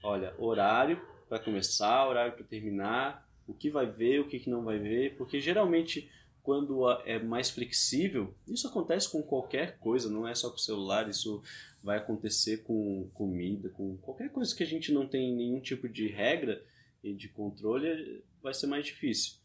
[0.03, 4.79] olha, horário para começar, horário para terminar, o que vai ver, o que não vai
[4.79, 6.09] ver, porque geralmente
[6.45, 11.09] quando é mais flexível, isso acontece com qualquer coisa, não é só com o celular,
[11.09, 11.41] isso
[11.83, 16.07] vai acontecer com comida, com qualquer coisa que a gente não tem nenhum tipo de
[16.07, 16.63] regra
[17.03, 19.37] e de controle, vai ser mais difícil.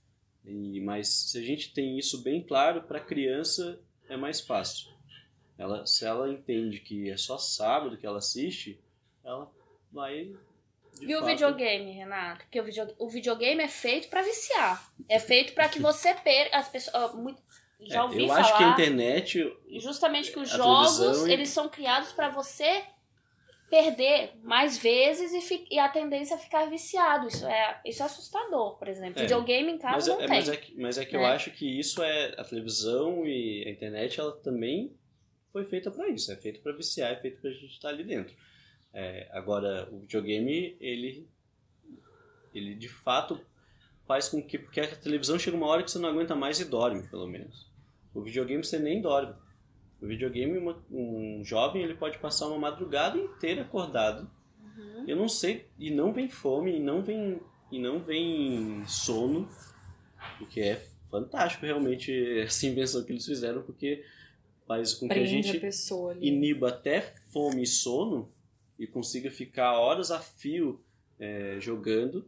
[0.44, 4.90] E, mas se a gente tem isso bem claro, para a criança é mais fácil.
[5.56, 8.78] Ela, se ela entende que é só sábado que ela assiste,
[9.24, 9.50] ela
[9.92, 10.34] vai.
[10.98, 12.40] De E o fato- videogame, Renato?
[12.44, 12.94] Porque o, video...
[12.98, 14.90] o videogame é feito pra viciar.
[15.08, 16.56] É feito pra que você perca.
[16.56, 17.14] As pessoas.
[17.14, 17.40] muito-
[17.82, 18.40] Já É, ouvi eu falar.
[18.40, 19.56] acho que a internet.
[19.80, 22.82] Justamente que os a jogos, e- eles são criados pra você
[23.70, 27.28] perder mais vezes e, fi- e a tendência é ficar viciado.
[27.28, 29.18] Isso é, isso é assustador, por exemplo.
[29.20, 29.22] É.
[29.22, 30.28] Videogame em casa Mas, não é, tem.
[30.28, 32.34] mas, é que, mas é que eu acho que isso é.
[32.36, 34.92] A televisão e a internet, ela também
[35.52, 36.32] foi feita para isso.
[36.32, 38.34] É feito para viciar, é feito pra gente estar ali dentro.
[38.92, 41.28] É, agora, o videogame, ele,
[42.54, 43.40] ele de fato
[44.06, 44.58] faz com que.
[44.58, 47.70] Porque a televisão chega uma hora que você não aguenta mais e dorme, pelo menos.
[48.12, 49.34] O videogame você nem dorme.
[50.00, 54.28] O videogame, uma, um jovem, ele pode passar uma madrugada inteira acordado.
[54.76, 55.04] Uhum.
[55.06, 59.48] Eu não sei, e não vem fome, e não vem, e não vem sono,
[60.40, 64.04] o que é fantástico realmente essa invenção que eles fizeram, porque
[64.66, 66.26] faz com que a Prende a, gente pessoa ali.
[66.26, 68.28] iniba até fome e sono
[68.80, 70.82] e consiga ficar horas a fio
[71.18, 72.26] é, jogando,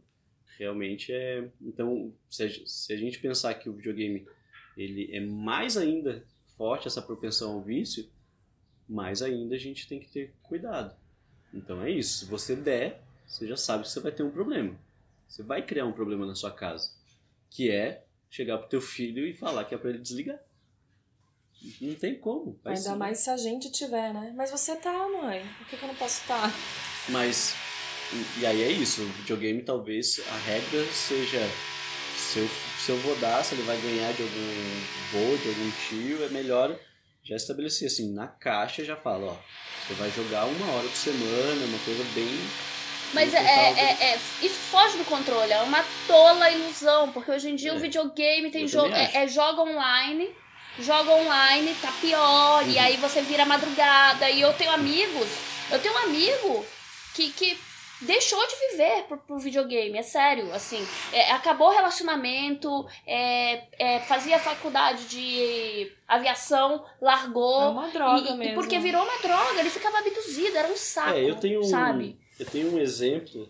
[0.57, 1.49] realmente é.
[1.59, 4.25] Então, se a, se a gente pensar que o videogame
[4.77, 6.23] ele é mais ainda
[6.55, 8.07] forte essa propensão ao vício,
[8.87, 10.95] mais ainda a gente tem que ter cuidado.
[11.51, 12.19] Então é isso.
[12.19, 14.77] Se você der, você já sabe que você vai ter um problema.
[15.27, 16.91] Você vai criar um problema na sua casa,
[17.49, 20.39] que é chegar pro teu filho e falar que é para ele desligar.
[21.81, 22.59] Não tem como.
[22.65, 24.33] Ainda ser- mais se a gente tiver, né?
[24.35, 25.45] Mas você tá, mãe.
[25.57, 26.51] Por que, que eu não posso estar?
[27.09, 27.53] Mas,
[28.11, 31.39] e- e aí é isso, o videogame talvez a regra seja
[32.17, 32.49] se eu,
[32.79, 36.29] se eu vou dar, se ele vai ganhar de algum vô, de algum tio, é
[36.29, 36.77] melhor
[37.23, 39.35] já estabelecer assim, na caixa já fala, ó,
[39.87, 42.27] você vai jogar uma hora por semana, uma coisa bem...
[43.13, 47.31] Mas é, é- pontual, é- é- isso foge do controle, é uma tola ilusão, porque
[47.31, 47.75] hoje em dia É.
[47.75, 48.93] o videogame tem jogo.
[48.93, 50.29] É, é joga online,
[50.79, 52.81] joga online, tá pior, e Uhum.
[52.81, 54.29] aí você vira madrugada.
[54.29, 55.27] E eu tenho amigos,
[55.71, 56.65] eu tenho um amigo
[57.13, 57.59] que, que
[58.01, 60.85] deixou de viver pro, pro videogame, é sério, assim.
[61.11, 67.61] É, acabou o relacionamento, é, é, fazia faculdade de aviação, largou.
[67.63, 68.55] É uma droga e, e mesmo.
[68.55, 71.11] porque virou uma droga, ele ficava abduzido, era um saco.
[71.17, 72.19] É, eu tenho um, sabe?
[72.39, 73.49] eu tenho um exemplo.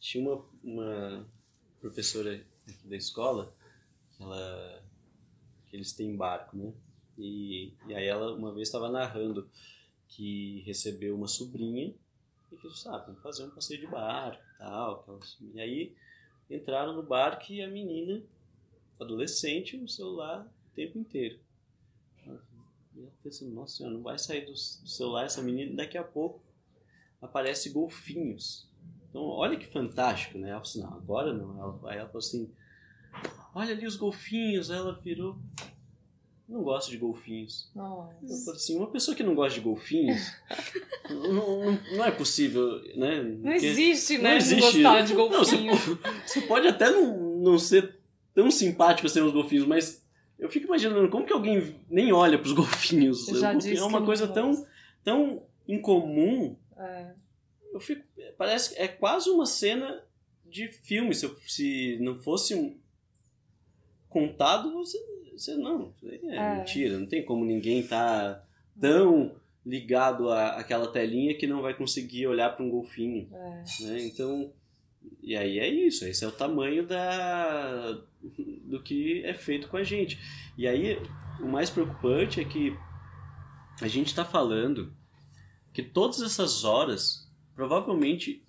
[0.00, 1.26] Tinha uma, uma
[1.80, 3.54] professora aqui da escola,
[4.20, 4.81] ela
[5.72, 6.70] que eles têm barco, né?
[7.18, 9.48] E, e aí ela uma vez estava narrando
[10.06, 11.94] que recebeu uma sobrinha
[12.52, 15.00] e que sabe, vamos fazer um passeio de barco e tal.
[15.00, 15.96] aquelas- E aí
[16.50, 18.22] entraram no barco e a menina,
[19.00, 21.40] adolescente, no celular o tempo inteiro.
[22.94, 26.42] E ela pensou, nossa senhora, não vai sair do, celular essa menina, daqui a pouco
[27.22, 28.68] aparece golfinhos.
[29.08, 30.50] Então, olha que fantástico, né?
[30.50, 31.86] Ela falou assim, não, agora não.
[31.86, 32.50] Aí ela falou assim,
[33.54, 34.70] olha ali os golfinhos.
[34.70, 35.38] Aí ela virou,
[36.48, 37.70] não gosto de golfinhos.
[37.74, 38.14] Nossa.
[38.22, 40.20] Eu falei assim, uma pessoa que não gosta de golfinhos,
[41.08, 43.22] não, não, não é possível, né?
[43.22, 44.36] Não Porque- existe, não né?
[44.36, 45.76] existe- gostar de Não,
[46.26, 47.96] você, pode até não, não ser
[48.34, 50.02] tão simpático assim aos golfinhos, mas
[50.38, 53.28] eu fico imaginando como que alguém nem olha pros golfinhos.
[53.28, 54.66] Eu já O golfinho é uma coisa não tão,
[55.04, 57.12] tão incomum É.
[57.72, 58.02] eu fico
[58.36, 60.02] parece é quase uma cena
[60.46, 62.76] de filme se, eu- se não fosse um
[64.12, 64.98] contado você,
[65.32, 66.56] você não é, É.
[66.58, 68.42] mentira não tem como ninguém tá
[68.80, 69.34] tão
[69.64, 73.62] ligado à, àquela telinha que não vai conseguir olhar para um golfinho É.
[73.84, 74.04] né?
[74.04, 74.52] então
[75.22, 77.98] e aí é isso esse é o tamanho da
[78.64, 80.18] do que é feito com a gente
[80.56, 80.96] e aí
[81.40, 82.76] o mais preocupante é que
[83.80, 84.92] a gente está falando
[85.72, 88.44] que todas essas horas provavelmente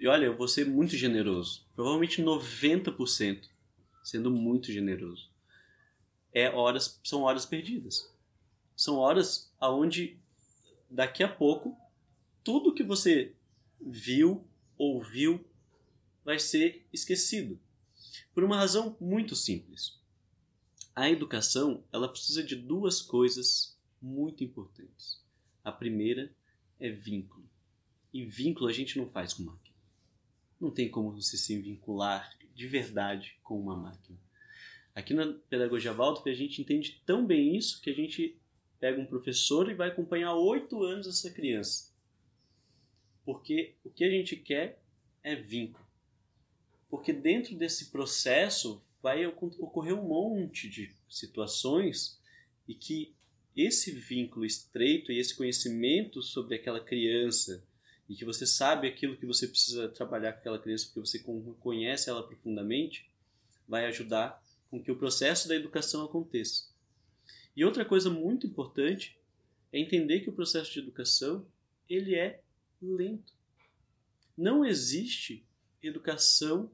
[0.00, 3.48] e olha eu vou ser muito generoso provavelmente 90%
[4.08, 5.30] sendo muito generoso.
[6.32, 8.10] É horas são horas perdidas.
[8.74, 10.18] São horas aonde
[10.88, 11.76] daqui a pouco
[12.42, 13.34] tudo que você
[13.78, 14.46] viu
[14.78, 15.44] ouviu
[16.24, 17.60] vai ser esquecido.
[18.32, 19.98] Por uma razão muito simples.
[20.94, 25.20] A educação ela precisa de duas coisas muito importantes.
[25.62, 26.32] A primeira
[26.80, 27.44] é vínculo.
[28.12, 29.76] E vínculo a gente não faz com máquina.
[30.58, 34.18] Não tem como você se vincular de verdade com uma máquina.
[34.92, 38.36] Aqui na pedagogia Waldorf a gente entende tão bem isso que a gente
[38.80, 41.94] pega um professor e vai acompanhar oito anos essa criança.
[43.24, 44.82] Porque o que a gente quer
[45.22, 45.86] é vínculo.
[46.90, 52.20] Porque dentro desse processo vai ocor- ocorrer um monte de situações
[52.66, 53.14] e que
[53.54, 57.64] esse vínculo estreito e esse conhecimento sobre aquela criança
[58.08, 61.54] e que você sabe aquilo que você precisa trabalhar com aquela criança porque você con-
[61.60, 63.08] conhece ela profundamente
[63.68, 66.68] vai ajudar com que o processo da educação aconteça.
[67.54, 69.18] E outra coisa muito importante
[69.72, 71.46] é entender que o processo de educação
[71.88, 72.40] ele é
[72.80, 73.32] lento.
[74.36, 75.44] Não existe
[75.82, 76.70] educação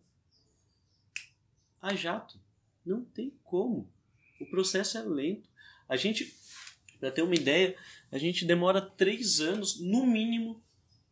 [1.81, 2.41] a jato.
[2.85, 3.91] Não tem como.
[4.41, 5.49] O processo é lento.
[5.89, 6.35] A gente,
[6.99, 7.77] para ter uma ideia,
[8.11, 10.63] a gente demora três anos, no mínimo,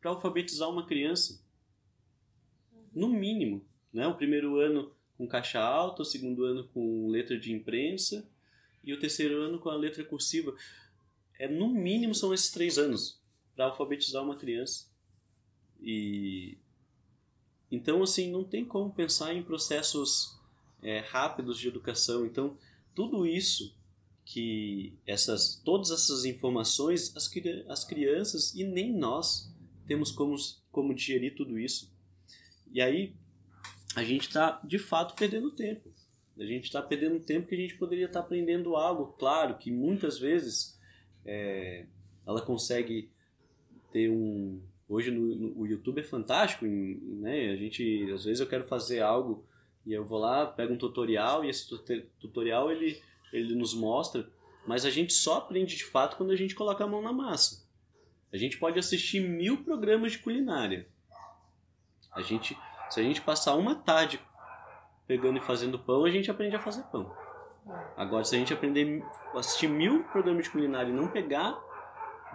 [0.02, 1.40] para alfabetizar uma criança.
[2.92, 3.64] No mínimo.
[3.92, 4.06] Né?
[4.06, 8.28] O primeiro ano com caixa alta, o segundo ano com letra de imprensa
[8.82, 10.54] e o terceiro ano com a letra cursiva.
[11.38, 13.20] É, no mínimo são esses três anos
[13.54, 14.90] para alfabetizar uma criança.
[15.80, 16.58] E
[17.70, 20.36] então assim não tem como pensar em processos
[20.82, 22.26] é, rápidos de educação.
[22.26, 22.58] Então
[22.94, 23.72] tudo isso
[24.24, 27.30] que essas todas essas informações as,
[27.68, 29.51] as crianças e nem nós
[29.92, 30.34] temos como
[30.70, 31.92] como digerir tudo isso.
[32.72, 33.14] E aí
[33.94, 35.90] a gente está de fato perdendo tempo.
[36.38, 39.12] A gente está perdendo tempo que a gente poderia estar tá aprendendo algo.
[39.18, 40.80] Claro que muitas vezes
[41.26, 41.84] é,
[42.26, 43.10] ela consegue
[43.92, 44.62] ter um.
[44.88, 47.50] Hoje no, no, o YouTube é fantástico, né?
[47.50, 49.44] A gente às vezes eu quero fazer algo
[49.84, 51.68] e eu vou lá, pego um tutorial e esse
[52.18, 52.98] tutorial ele
[53.30, 54.28] ele nos mostra,
[54.66, 57.61] mas a gente só aprende de fato quando a gente coloca a mão na massa.
[58.32, 60.86] A gente pode assistir mil programas de culinária.
[62.12, 62.56] A gente,
[62.90, 64.20] se a gente passar uma tarde
[65.06, 67.14] pegando e fazendo pão, a gente aprende a fazer pão.
[67.96, 69.04] Agora, se a gente aprender
[69.34, 71.58] a assistir mil programas de culinária e não pegar,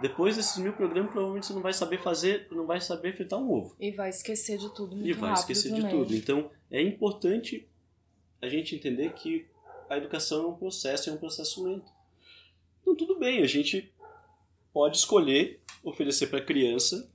[0.00, 3.50] depois desses mil programas, provavelmente você não vai saber fazer, não vai saber fritar um
[3.50, 3.74] ovo.
[3.80, 5.84] E vai esquecer de tudo muito E vai esquecer também.
[5.84, 6.14] de tudo.
[6.14, 7.68] Então, é importante
[8.40, 9.46] a gente entender que
[9.90, 11.90] a educação é um processo, é um processo lento.
[12.80, 13.92] Então, tudo bem, a gente
[14.72, 17.10] pode escolher oferecer para a criança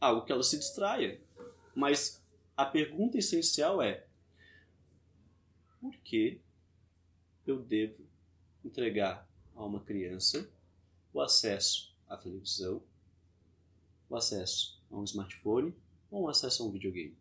[0.00, 1.20] algo que ela se distraia.
[1.74, 2.22] Mas
[2.56, 4.06] a pergunta essencial é:
[5.80, 6.40] por que
[7.46, 8.04] eu devo
[8.64, 10.50] entregar a uma criança
[11.12, 12.82] o acesso à televisão,
[14.08, 15.74] o acesso a um smartphone
[16.10, 17.16] ou o acesso a um videogame?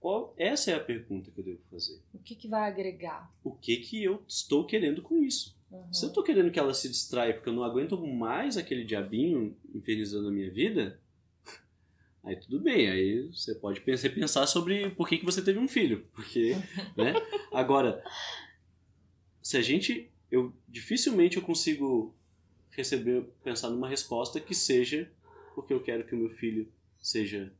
[0.00, 2.02] Qual, essa é a pergunta que eu devo fazer.
[2.12, 3.32] O que, que vai agregar?
[3.44, 5.56] O que, que eu estou querendo com isso?
[5.72, 5.92] Uhum.
[5.92, 9.56] Se eu estou querendo que ela se distraia porque eu não aguento mais aquele diabinho
[9.74, 11.00] infernizando a minha vida,
[12.22, 12.90] aí tudo bem.
[12.90, 16.06] Aí você pode pensar, pensar sobre por que, que você teve um filho.
[16.12, 16.54] Porque,
[16.96, 17.14] né?
[17.52, 18.04] Agora,
[19.42, 20.10] se a gente.
[20.30, 22.14] Eu, dificilmente eu consigo
[22.70, 25.10] receber, pensar numa resposta que seja
[25.54, 26.66] porque eu quero que o meu filho
[26.98, 27.52] seja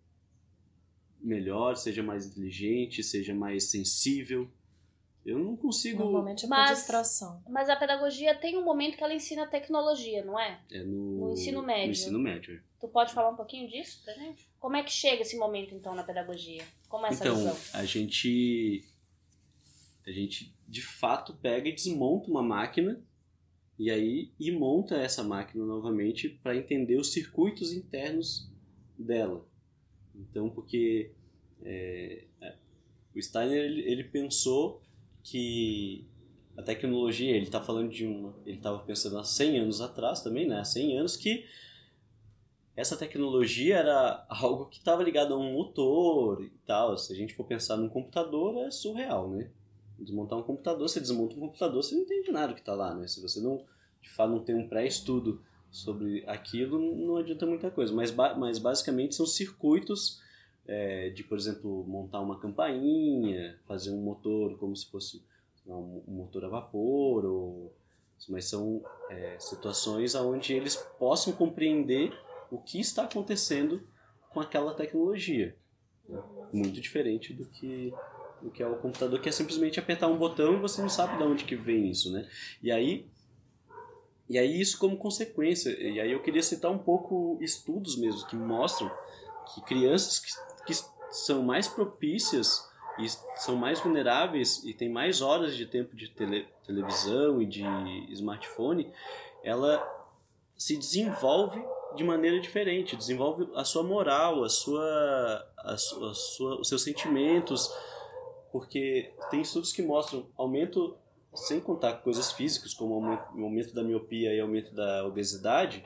[1.20, 4.50] melhor, seja mais inteligente, seja mais sensível.
[5.24, 6.02] Eu não consigo.
[6.02, 7.40] Normalmente é Mas- distração.
[7.48, 10.60] Mas a pedagogia tem um momento que ela ensina tecnologia, não é?
[10.70, 11.86] É no, No ensino médio.
[11.86, 12.56] No ensino médio.
[12.56, 12.60] é.
[12.80, 14.48] Tu pode falar um pouquinho disso pra gente?
[14.58, 16.64] Como é que chega esse momento, então, na pedagogia?
[16.88, 17.56] Como é essa Então, visão?
[17.74, 18.84] a gente.
[20.04, 23.00] A gente de fato pega e desmonta uma máquina
[23.78, 28.50] e aí e monta essa máquina novamente para entender os circuitos internos
[28.98, 29.46] dela.
[30.12, 31.12] Então, porque
[31.64, 32.56] é, é,
[33.14, 34.81] o Steiner ele, ele pensou
[35.22, 36.04] que
[36.56, 40.46] a tecnologia, ele está falando de uma, ele estava pensando há 100 anos atrás também,
[40.46, 40.60] né?
[40.60, 41.44] Há 100 anos que
[42.76, 46.96] essa tecnologia era algo que estava ligado a um motor e tal.
[46.96, 49.50] Se a gente for pensar num computador, é surreal, né?
[49.98, 53.06] Desmontar um computador, você desmonta um computador, você não entende nada que está lá, né?
[53.06, 53.64] Se você não,
[54.00, 57.92] de fato, não tem um pré-estudo sobre aquilo, não adianta muita coisa.
[57.92, 60.20] Mas, mas basicamente são circuitos
[60.66, 65.22] é, de, por exemplo, montar uma campainha, fazer um motor como se fosse
[65.66, 67.72] um, motor a vapor, ou,
[68.28, 72.12] mas são é, situações onde eles possam compreender
[72.50, 73.82] o que está acontecendo
[74.30, 75.56] com aquela tecnologia.
[76.08, 76.22] né?
[76.52, 77.92] Muito diferente do que
[78.42, 81.16] do que é o computador, que é simplesmente apertar um botão e você não sabe
[81.16, 82.28] de onde que vem isso, né?
[82.60, 83.06] E aí
[84.28, 88.34] e aí isso como consequência, e aí eu queria citar um pouco estudos mesmo que
[88.34, 88.90] mostram
[89.54, 90.32] que crianças que
[91.12, 96.48] são mais propícias e são mais vulneráveis e têm mais horas de tempo de tele,
[96.66, 97.62] televisão e de
[98.12, 98.92] smartphone,
[99.42, 99.82] ela
[100.56, 101.62] se desenvolve
[101.94, 106.82] de maneira diferente, desenvolve a sua moral, a sua, a sua, a sua, os seus
[106.82, 107.72] sentimentos,
[108.50, 110.96] porque tem estudos que mostram aumento,
[111.34, 115.84] sem contar coisas físicas, como aumento, aumento da miopia e aumento da obesidade,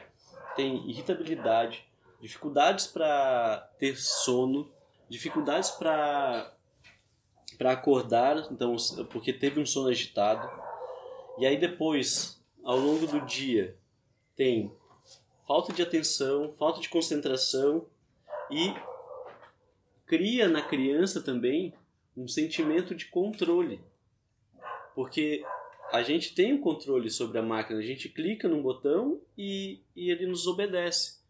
[0.54, 1.84] tem irritabilidade,
[2.20, 4.70] dificuldades para ter sono,
[5.08, 6.52] dificuldades para
[7.56, 8.76] para acordar, então
[9.10, 10.50] porque teve um sono agitado.
[11.38, 13.76] E aí depois, ao longo do dia,
[14.34, 14.70] tem
[15.46, 17.86] falta de atenção, falta de concentração
[18.50, 18.74] e
[20.04, 21.72] cria na criança também
[22.16, 23.80] um sentimento de controle.
[24.94, 25.42] Porque
[25.92, 30.10] a gente tem o controle sobre a máquina, a gente clica num botão e, e
[30.10, 31.20] ele nos obedece.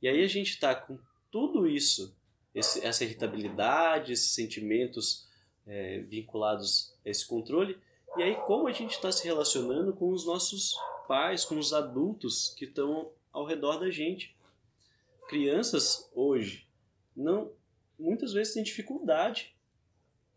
[0.00, 0.98] E aí a gente está com
[1.30, 2.15] tudo isso,
[2.56, 5.28] esse, essa irritabilidade, esses sentimentos
[5.66, 7.78] é, vinculados a esse controle,
[8.16, 10.74] e aí como a gente está se relacionando com os nossos
[11.06, 14.34] pais, com os adultos que estão ao redor da gente.
[15.28, 16.66] Crianças hoje
[17.14, 17.52] não
[17.98, 19.54] muitas vezes têm dificuldade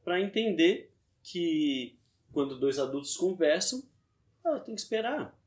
[0.03, 0.91] para entender
[1.24, 1.97] que
[2.34, 3.84] quando dois adultos conversam,
[4.43, 5.38] ela tem que esperar.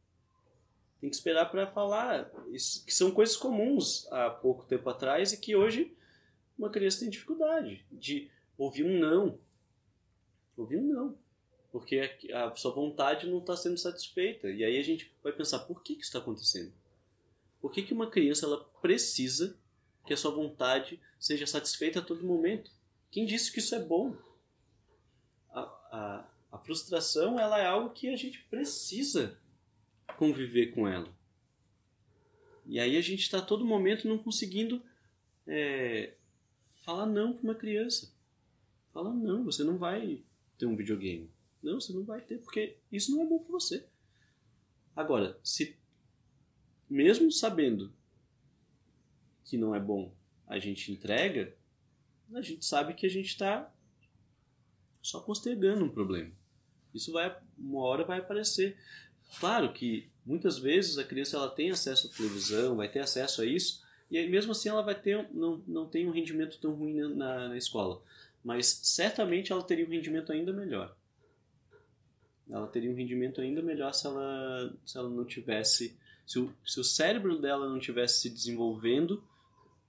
[1.00, 2.30] tem que esperar para falar.
[2.50, 5.94] Isso, que são coisas comuns há pouco tempo atrás e que hoje
[6.62, 9.38] uma criança tem dificuldade de ouvir um não.
[10.56, 11.18] Ouvir um não.
[11.72, 11.98] Porque
[12.32, 14.48] a, sua vontade não está sendo satisfeita.
[14.48, 16.72] E aí a gente vai pensar, por que, que isso está acontecendo?
[17.60, 19.58] Por que, que uma criança ela precisa
[20.06, 22.70] que a sua vontade seja satisfeita a todo momento?
[23.10, 24.16] Quem disse que isso é bom?
[25.50, 29.36] A, a, a frustração ela é algo que a gente precisa
[30.16, 31.12] conviver com ela.
[32.66, 34.80] E aí a gente está todo momento não conseguindo
[35.46, 36.14] é,
[36.82, 38.12] falar não para uma criança.
[38.92, 40.22] Fala não, você não vai
[40.58, 41.30] ter um videogame.
[41.62, 43.86] Não, você não vai ter, porque isso não é bom para você.
[44.94, 45.76] Agora, se
[46.90, 47.92] mesmo sabendo
[49.44, 50.14] que não é bom,
[50.46, 51.56] a gente entrega,
[52.34, 53.72] a gente sabe que a gente está
[55.00, 56.30] só postergando um problema.
[56.94, 58.76] Isso vai uma hora vai aparecer.
[59.40, 63.46] Claro que muitas vezes a criança ela tem acesso à televisão, vai ter acesso a
[63.46, 67.00] isso, e aí mesmo assim ela vai ter não, não tem um rendimento tão ruim
[67.00, 68.02] na, na escola.
[68.44, 70.94] Mas certamente ela teria um rendimento ainda melhor.
[72.50, 75.96] Ela teria um rendimento ainda melhor se ela, se ela não tivesse.
[76.26, 79.24] Se o, se o cérebro dela não tivesse se desenvolvendo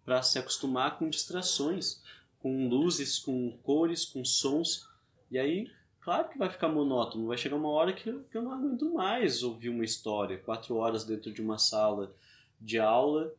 [0.06, 2.02] para se acostumar com distrações,
[2.40, 4.88] com luzes, com cores, com sons.
[5.30, 5.70] E aí
[6.04, 9.42] Claro que vai ficar monótono, vai chegar uma hora que, que eu não aguento mais
[9.42, 12.14] ouvir uma história, quatro horas dentro de uma sala
[12.60, 13.34] de aula,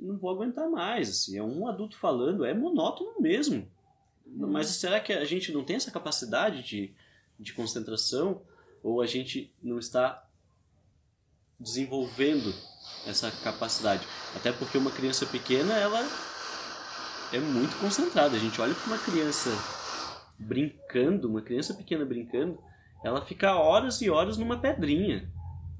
[0.00, 3.68] não vou aguentar mais, assim, é um adulto falando, é monótono mesmo.
[4.26, 4.50] Uhum.
[4.50, 6.94] Mas será que a gente não tem essa capacidade de,
[7.38, 8.42] de concentração
[8.82, 10.26] ou a gente não está
[11.58, 12.54] desenvolvendo
[13.06, 14.06] essa capacidade?
[14.34, 16.00] Até porque uma criança pequena, ela
[17.32, 18.36] é muito concentrada.
[18.36, 19.50] A gente olha para uma criança
[20.38, 22.58] brincando, uma criança pequena brincando,
[23.04, 25.30] ela fica horas e horas numa pedrinha.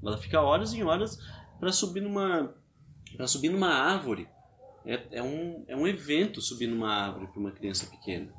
[0.03, 1.19] Ela fica horas e horas
[1.59, 2.53] para subir numa
[3.15, 4.27] para subir numa árvore.
[4.85, 8.33] É, é, um, é um evento subir numa árvore para uma criança pequena.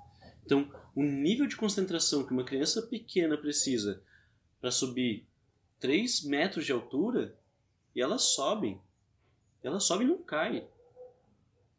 [0.45, 4.03] Então, o nível de concentração que uma criança pequena precisa
[4.61, 5.27] para subir
[5.79, 7.37] 3 metros de altura,
[7.95, 8.81] e elas sobem.
[9.63, 10.67] Elas sobem e não caem.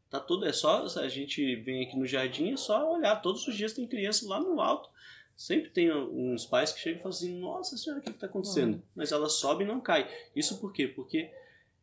[0.10, 3.16] Tá tudo, é só a gente vem aqui no jardim, é só olhar.
[3.22, 4.90] Todos os dias tem criança lá no alto.
[5.36, 8.76] Sempre tem uns pais que chegam e falam assim: Nossa senhora, o que está acontecendo?
[8.76, 8.84] Uhum.
[8.96, 10.06] Mas elas sobem e não caem.
[10.36, 10.88] Isso por quê?
[10.88, 11.32] Porque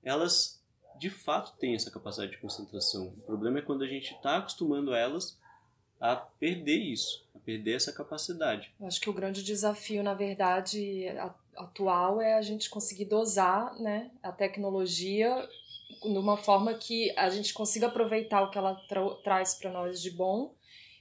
[0.03, 0.60] elas
[1.01, 3.15] de fato têm essa capacidade de concentração.
[3.17, 5.39] O problema é quando a gente está acostumando elas
[5.99, 8.71] a perder isso, a perder essa capacidade.
[8.79, 11.07] Eu acho que o grande desafio, na verdade,
[11.57, 15.49] atual é a gente conseguir dosar né, a tecnologia
[16.03, 20.03] de uma forma que a gente consiga aproveitar o que ela tra traz para nós
[20.03, 20.55] de bom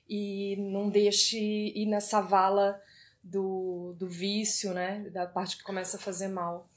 [0.07, 2.81] e não deixe ir nessa vala
[3.21, 5.09] do, do vício, né?
[5.11, 6.69] Da parte que começa a fazer mal.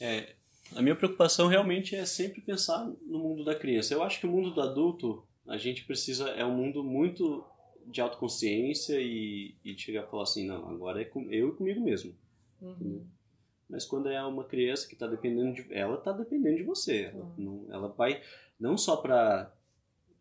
[0.00, 0.34] É,
[0.74, 3.94] a minha preocupação realmente é sempre pensar no mundo da criança.
[3.94, 7.44] Eu acho que o mundo do adulto, a gente precisa, é um mundo muito
[7.86, 11.80] de autoconsciência e, e chegar a falar assim, não, agora é com, eu e comigo
[11.80, 12.14] mesmo.
[12.60, 13.04] Uhum.
[13.68, 15.66] Mas quando é uma criança que está dependendo de.
[15.72, 17.04] Ela está dependendo de você.
[17.04, 17.34] Ela, uhum.
[17.36, 18.22] não, ela vai.
[18.58, 19.52] Não só para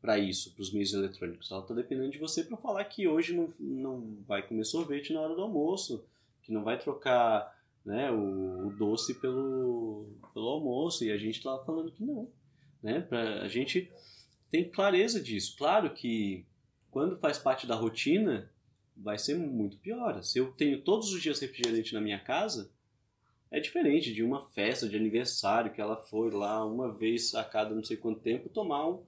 [0.03, 1.49] para isso, para os meios eletrônicos.
[1.49, 5.21] Ela está dependendo de você para falar que hoje não, não vai comer sorvete na
[5.21, 6.05] hora do almoço,
[6.41, 11.57] que não vai trocar né, o, o doce pelo, pelo almoço, e a gente está
[11.59, 12.29] falando que não.
[12.81, 13.01] Né?
[13.01, 13.91] Pra, a gente
[14.49, 15.55] tem clareza disso.
[15.57, 16.45] Claro que
[16.91, 18.51] quando faz parte da rotina,
[18.95, 20.23] vai ser muito pior.
[20.23, 22.71] Se eu tenho todos os dias refrigerante na minha casa,
[23.49, 27.73] é diferente de uma festa de aniversário que ela foi lá uma vez a cada
[27.73, 29.03] não sei quanto tempo tomar um,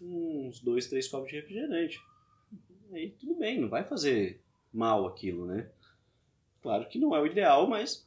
[0.00, 2.00] uns dois, três copos de refrigerante.
[2.92, 4.40] Aí tudo bem, não vai fazer
[4.72, 5.68] mal aquilo, né?
[6.62, 8.06] Claro que não é o ideal, mas,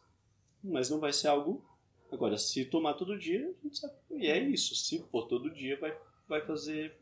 [0.64, 1.66] mas não vai ser algo.
[2.12, 3.94] Agora, se tomar todo dia, a gente sabe.
[4.12, 4.76] E é isso.
[4.76, 6.98] Se for todo dia, vai, vai fazer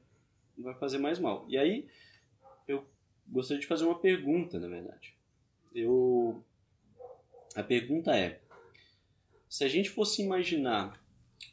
[0.58, 1.46] vai fazer mais mal.
[1.50, 1.88] E aí,
[2.68, 2.86] eu
[3.28, 5.16] gostaria de fazer uma pergunta, na verdade.
[5.74, 6.44] Eu
[7.56, 8.42] a pergunta é:
[9.50, 11.02] se a gente fosse imaginar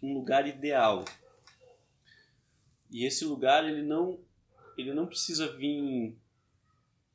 [0.03, 1.05] um lugar ideal
[2.91, 4.21] e esse lugar ele não
[4.77, 6.17] ele não precisa vir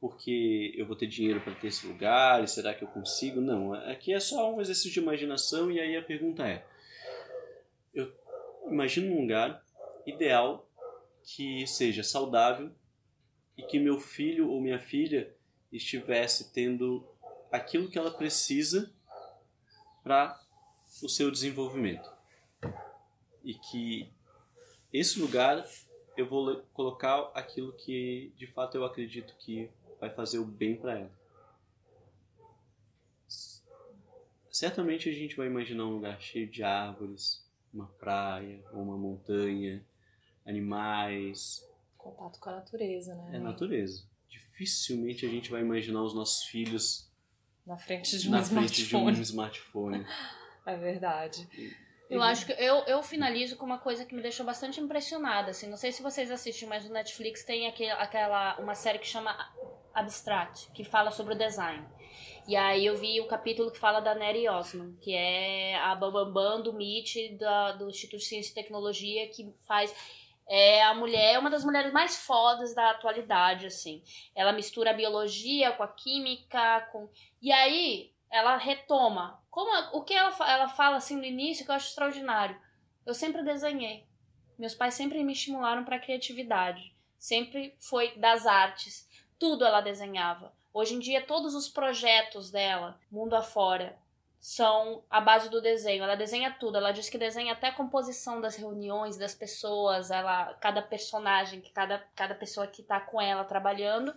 [0.03, 3.73] porque eu vou ter dinheiro para ter esse lugar e será que eu consigo não
[3.73, 6.65] aqui é só um exercício de imaginação e aí a pergunta é
[7.93, 8.13] eu
[8.69, 9.63] imagino um lugar
[10.05, 10.69] ideal
[11.23, 12.69] que seja saudável
[13.57, 15.34] e que meu filho ou minha filha
[15.71, 17.07] estivesse tendo
[17.49, 18.93] aquilo que ela precisa
[20.03, 20.38] para
[21.01, 22.11] o seu desenvolvimento.
[23.41, 24.11] E que
[24.91, 25.65] esse lugar
[26.17, 29.71] eu vou colocar aquilo que de fato eu acredito que
[30.03, 31.11] vai fazer o bem para ela.
[34.51, 37.41] Certamente a gente vai imaginar um lugar cheio de árvores,
[37.73, 39.84] uma praia, ou uma montanha,
[40.45, 41.65] animais.
[41.97, 43.38] Contato com a natureza, né?
[43.38, 44.03] É natureza.
[44.30, 47.09] Dificilmente a gente vai imaginar os nossos filhos
[47.65, 49.21] Na frente de um na frente de um smartphone.
[49.21, 50.05] smartphone.
[50.65, 51.45] É verdade.
[52.09, 55.67] Eu acho que eu, eu finalizo com uma coisa que me deixou bastante impressionada, assim,
[55.67, 59.35] não sei se vocês assistem, mas no Netflix tem aquele, aquela uma série que chama
[59.94, 61.86] Abstract, que fala sobre o design.
[62.48, 66.61] E aí eu vi o capítulo que fala da Neri Osman, que é a bambambam
[66.61, 69.94] do MIT, da, do Instituto de Ciência e Tecnologia, que faz
[70.48, 74.03] é a mulher, uma das mulheres mais fodas da atualidade, assim.
[74.36, 77.10] Ela mistura a biologia com a química, com
[77.41, 79.41] e aí ela retoma.
[79.49, 82.60] Como a- o que ela, ela fala assim no início que eu acho extraordinário.
[83.06, 84.06] Eu sempre desenhei.
[84.57, 86.94] Meus pais sempre me estimularam para criatividade.
[87.18, 89.07] Sempre foi das artes.
[89.44, 90.53] Tudo ela desenhava.
[90.74, 93.99] Hoje em dia todos os projetos dela, mundo afora,
[94.40, 96.02] são a base do desenho.
[96.02, 96.78] Ela desenha tudo.
[96.78, 101.99] Ela diz que desenha até a composição das reuniões, das pessoas, ela, cada personagem, cada,
[102.15, 104.15] cada pessoa que tá com ela trabalhando.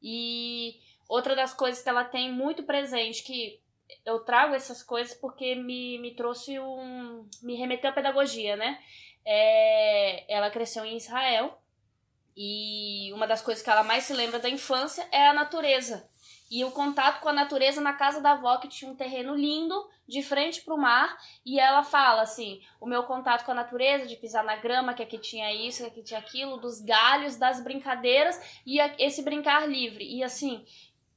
[0.00, 0.78] E
[1.08, 3.60] outra das coisas que ela tem muito presente, que
[4.06, 7.28] eu trago essas coisas porque me, me trouxe um.
[7.42, 8.80] me remeteu à pedagogia, né?
[9.24, 11.59] É, ela cresceu em Israel
[12.36, 16.08] e uma das coisas que ela mais se lembra da infância é a natureza.
[16.50, 19.88] E o contato com a natureza na casa da avó, que tinha um terreno lindo,
[20.08, 21.16] de frente para o mar,
[21.46, 25.02] e ela fala assim: o meu contato com a natureza, de pisar na grama, que
[25.02, 30.04] aqui tinha isso, que aqui tinha aquilo, dos galhos, das brincadeiras, e esse brincar livre.
[30.04, 30.64] E assim,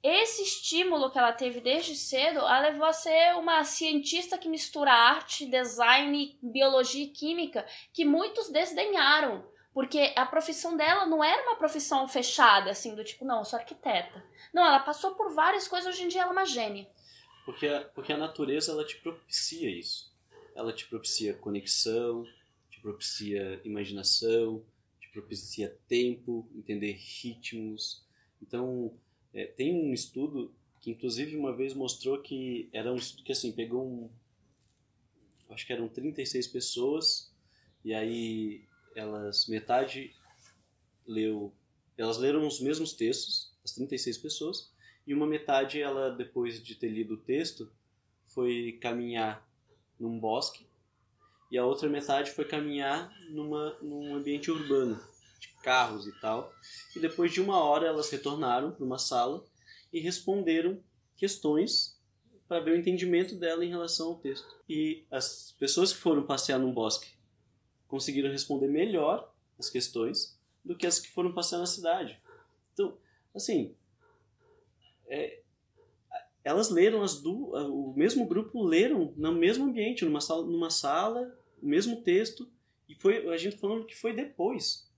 [0.04, 4.92] esse estímulo que ela teve desde cedo a levou a ser uma cientista que mistura
[4.92, 9.52] arte, design, biologia e química, que muitos desdenharam.
[9.74, 13.58] Porque a profissão dela não era uma profissão fechada, assim, do tipo, não, eu sou
[13.58, 14.24] arquiteta.
[14.54, 16.88] Não, ela passou por várias coisas, hoje em dia ela é uma gênia.
[17.44, 20.14] Porque a, porque a natureza ela te propicia isso.
[20.56, 22.24] Ela te propicia conexão,
[22.70, 24.64] te propicia imaginação,
[25.00, 28.06] te propicia tempo, entender ritmos.
[28.42, 28.94] Então,
[29.34, 33.52] é, tem um estudo que inclusive uma vez mostrou que era um estudo que assim,
[33.54, 34.10] pegou um
[35.50, 37.32] acho que eram 36 pessoas
[37.86, 40.16] e aí elas metade
[41.06, 41.54] leu
[41.98, 44.72] elas leram os mesmos textos, as 36 pessoas,
[45.06, 47.72] e uma metade ela depois de ter lido o texto
[48.28, 49.48] foi caminhar
[50.00, 50.66] num bosque
[51.52, 55.00] e a outra metade foi caminhar numa num ambiente urbano
[55.40, 56.52] de carros e tal.
[56.96, 59.46] E depois de uma hora elas retornaram para uma sala
[59.92, 60.82] e responderam
[61.16, 62.00] questões
[62.48, 64.48] para ver o entendimento dela em relação ao texto.
[64.68, 67.14] E as pessoas que foram passear num bosque
[67.94, 72.20] conseguiram responder melhor as questões do que as que foram passear na cidade.
[72.74, 72.98] Então
[73.36, 73.76] assim
[75.06, 75.42] é,
[76.44, 81.38] elas leram as du o mesmo grupo leram no mesmo ambiente numa sala numa sala
[81.62, 82.50] o mesmo texto
[82.90, 84.90] e foi a gente falando que foi depois.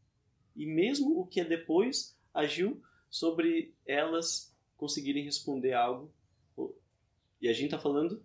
[0.55, 6.09] E mesmo o que é depois agiu sobre elas conseguirem responder algo.
[7.41, 8.23] E a gente tá falando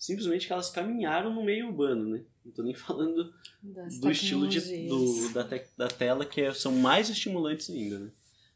[0.00, 3.32] simplesmente que elas caminharam no meio urbano né não tô nem falando
[3.62, 7.98] Das do estilo de, do, da, te, da tela que é- são mais estimulantes ainda
[8.00, 8.10] né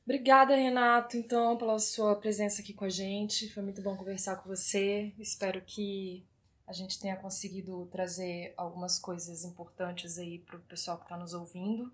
[0.06, 3.48] Obrigada, Renato, então, pela sua presença aqui com a gente.
[3.48, 5.10] Foi muito bom conversar com você.
[5.18, 6.22] Espero que
[6.66, 11.32] a gente tenha conseguido trazer algumas coisas importantes aí para o pessoal que está nos
[11.32, 11.90] ouvindo.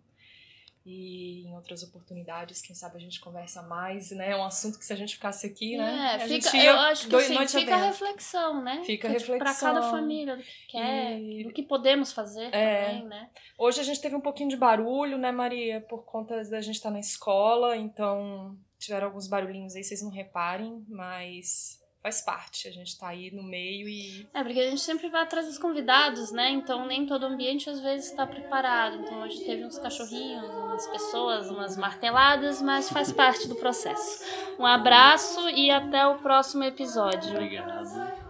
[0.85, 4.31] E em outras oportunidades, quem sabe a gente conversa mais, né?
[4.31, 6.17] É um assunto que se a gente ficasse aqui, né?
[6.19, 8.83] É, a fica, eu acho que assim, fica a reflexão, né?
[8.85, 9.91] Fica a cada reflexão.
[9.91, 12.87] família, do que quer, E- do que podemos fazer É.
[12.87, 13.29] também, né?
[13.59, 15.83] Hoje a gente teve um pouquinho de barulho, né, Maria?
[15.83, 20.83] Por conta da gente estar na escola, então tiveram alguns barulhinhos aí, vocês não reparem,
[20.89, 22.69] mas faz parte.
[22.69, 24.29] A gente tá aí no meio e.
[24.33, 26.51] É, porque a gente sempre vai atrás dos convidados, né?
[26.51, 28.97] Então nem todo ambiente às vezes está preparado.
[28.97, 34.25] Então hoje teve uns cachorrinhos, umas pessoas, umas marteladas, mas faz parte do processo.
[34.59, 37.31] Um abraço e até o próximo episódio.
[37.33, 38.21] obrigado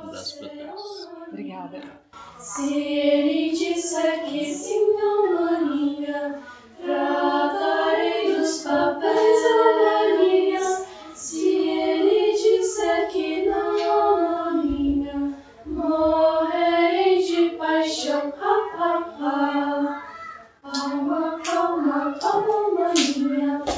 [0.00, 1.82] um abraço todos Obrigada.
[2.38, 6.42] Se ele disser que sim, não, maninha,
[6.82, 9.42] tratarei dos papéis
[9.78, 10.60] velhinha.
[11.14, 12.09] Se ele
[13.10, 15.34] que não, maninha,
[15.66, 18.32] morrerei de paixão.
[18.40, 20.02] Ha, ha, ha.
[20.62, 23.69] Palma, palma, palma, maninha.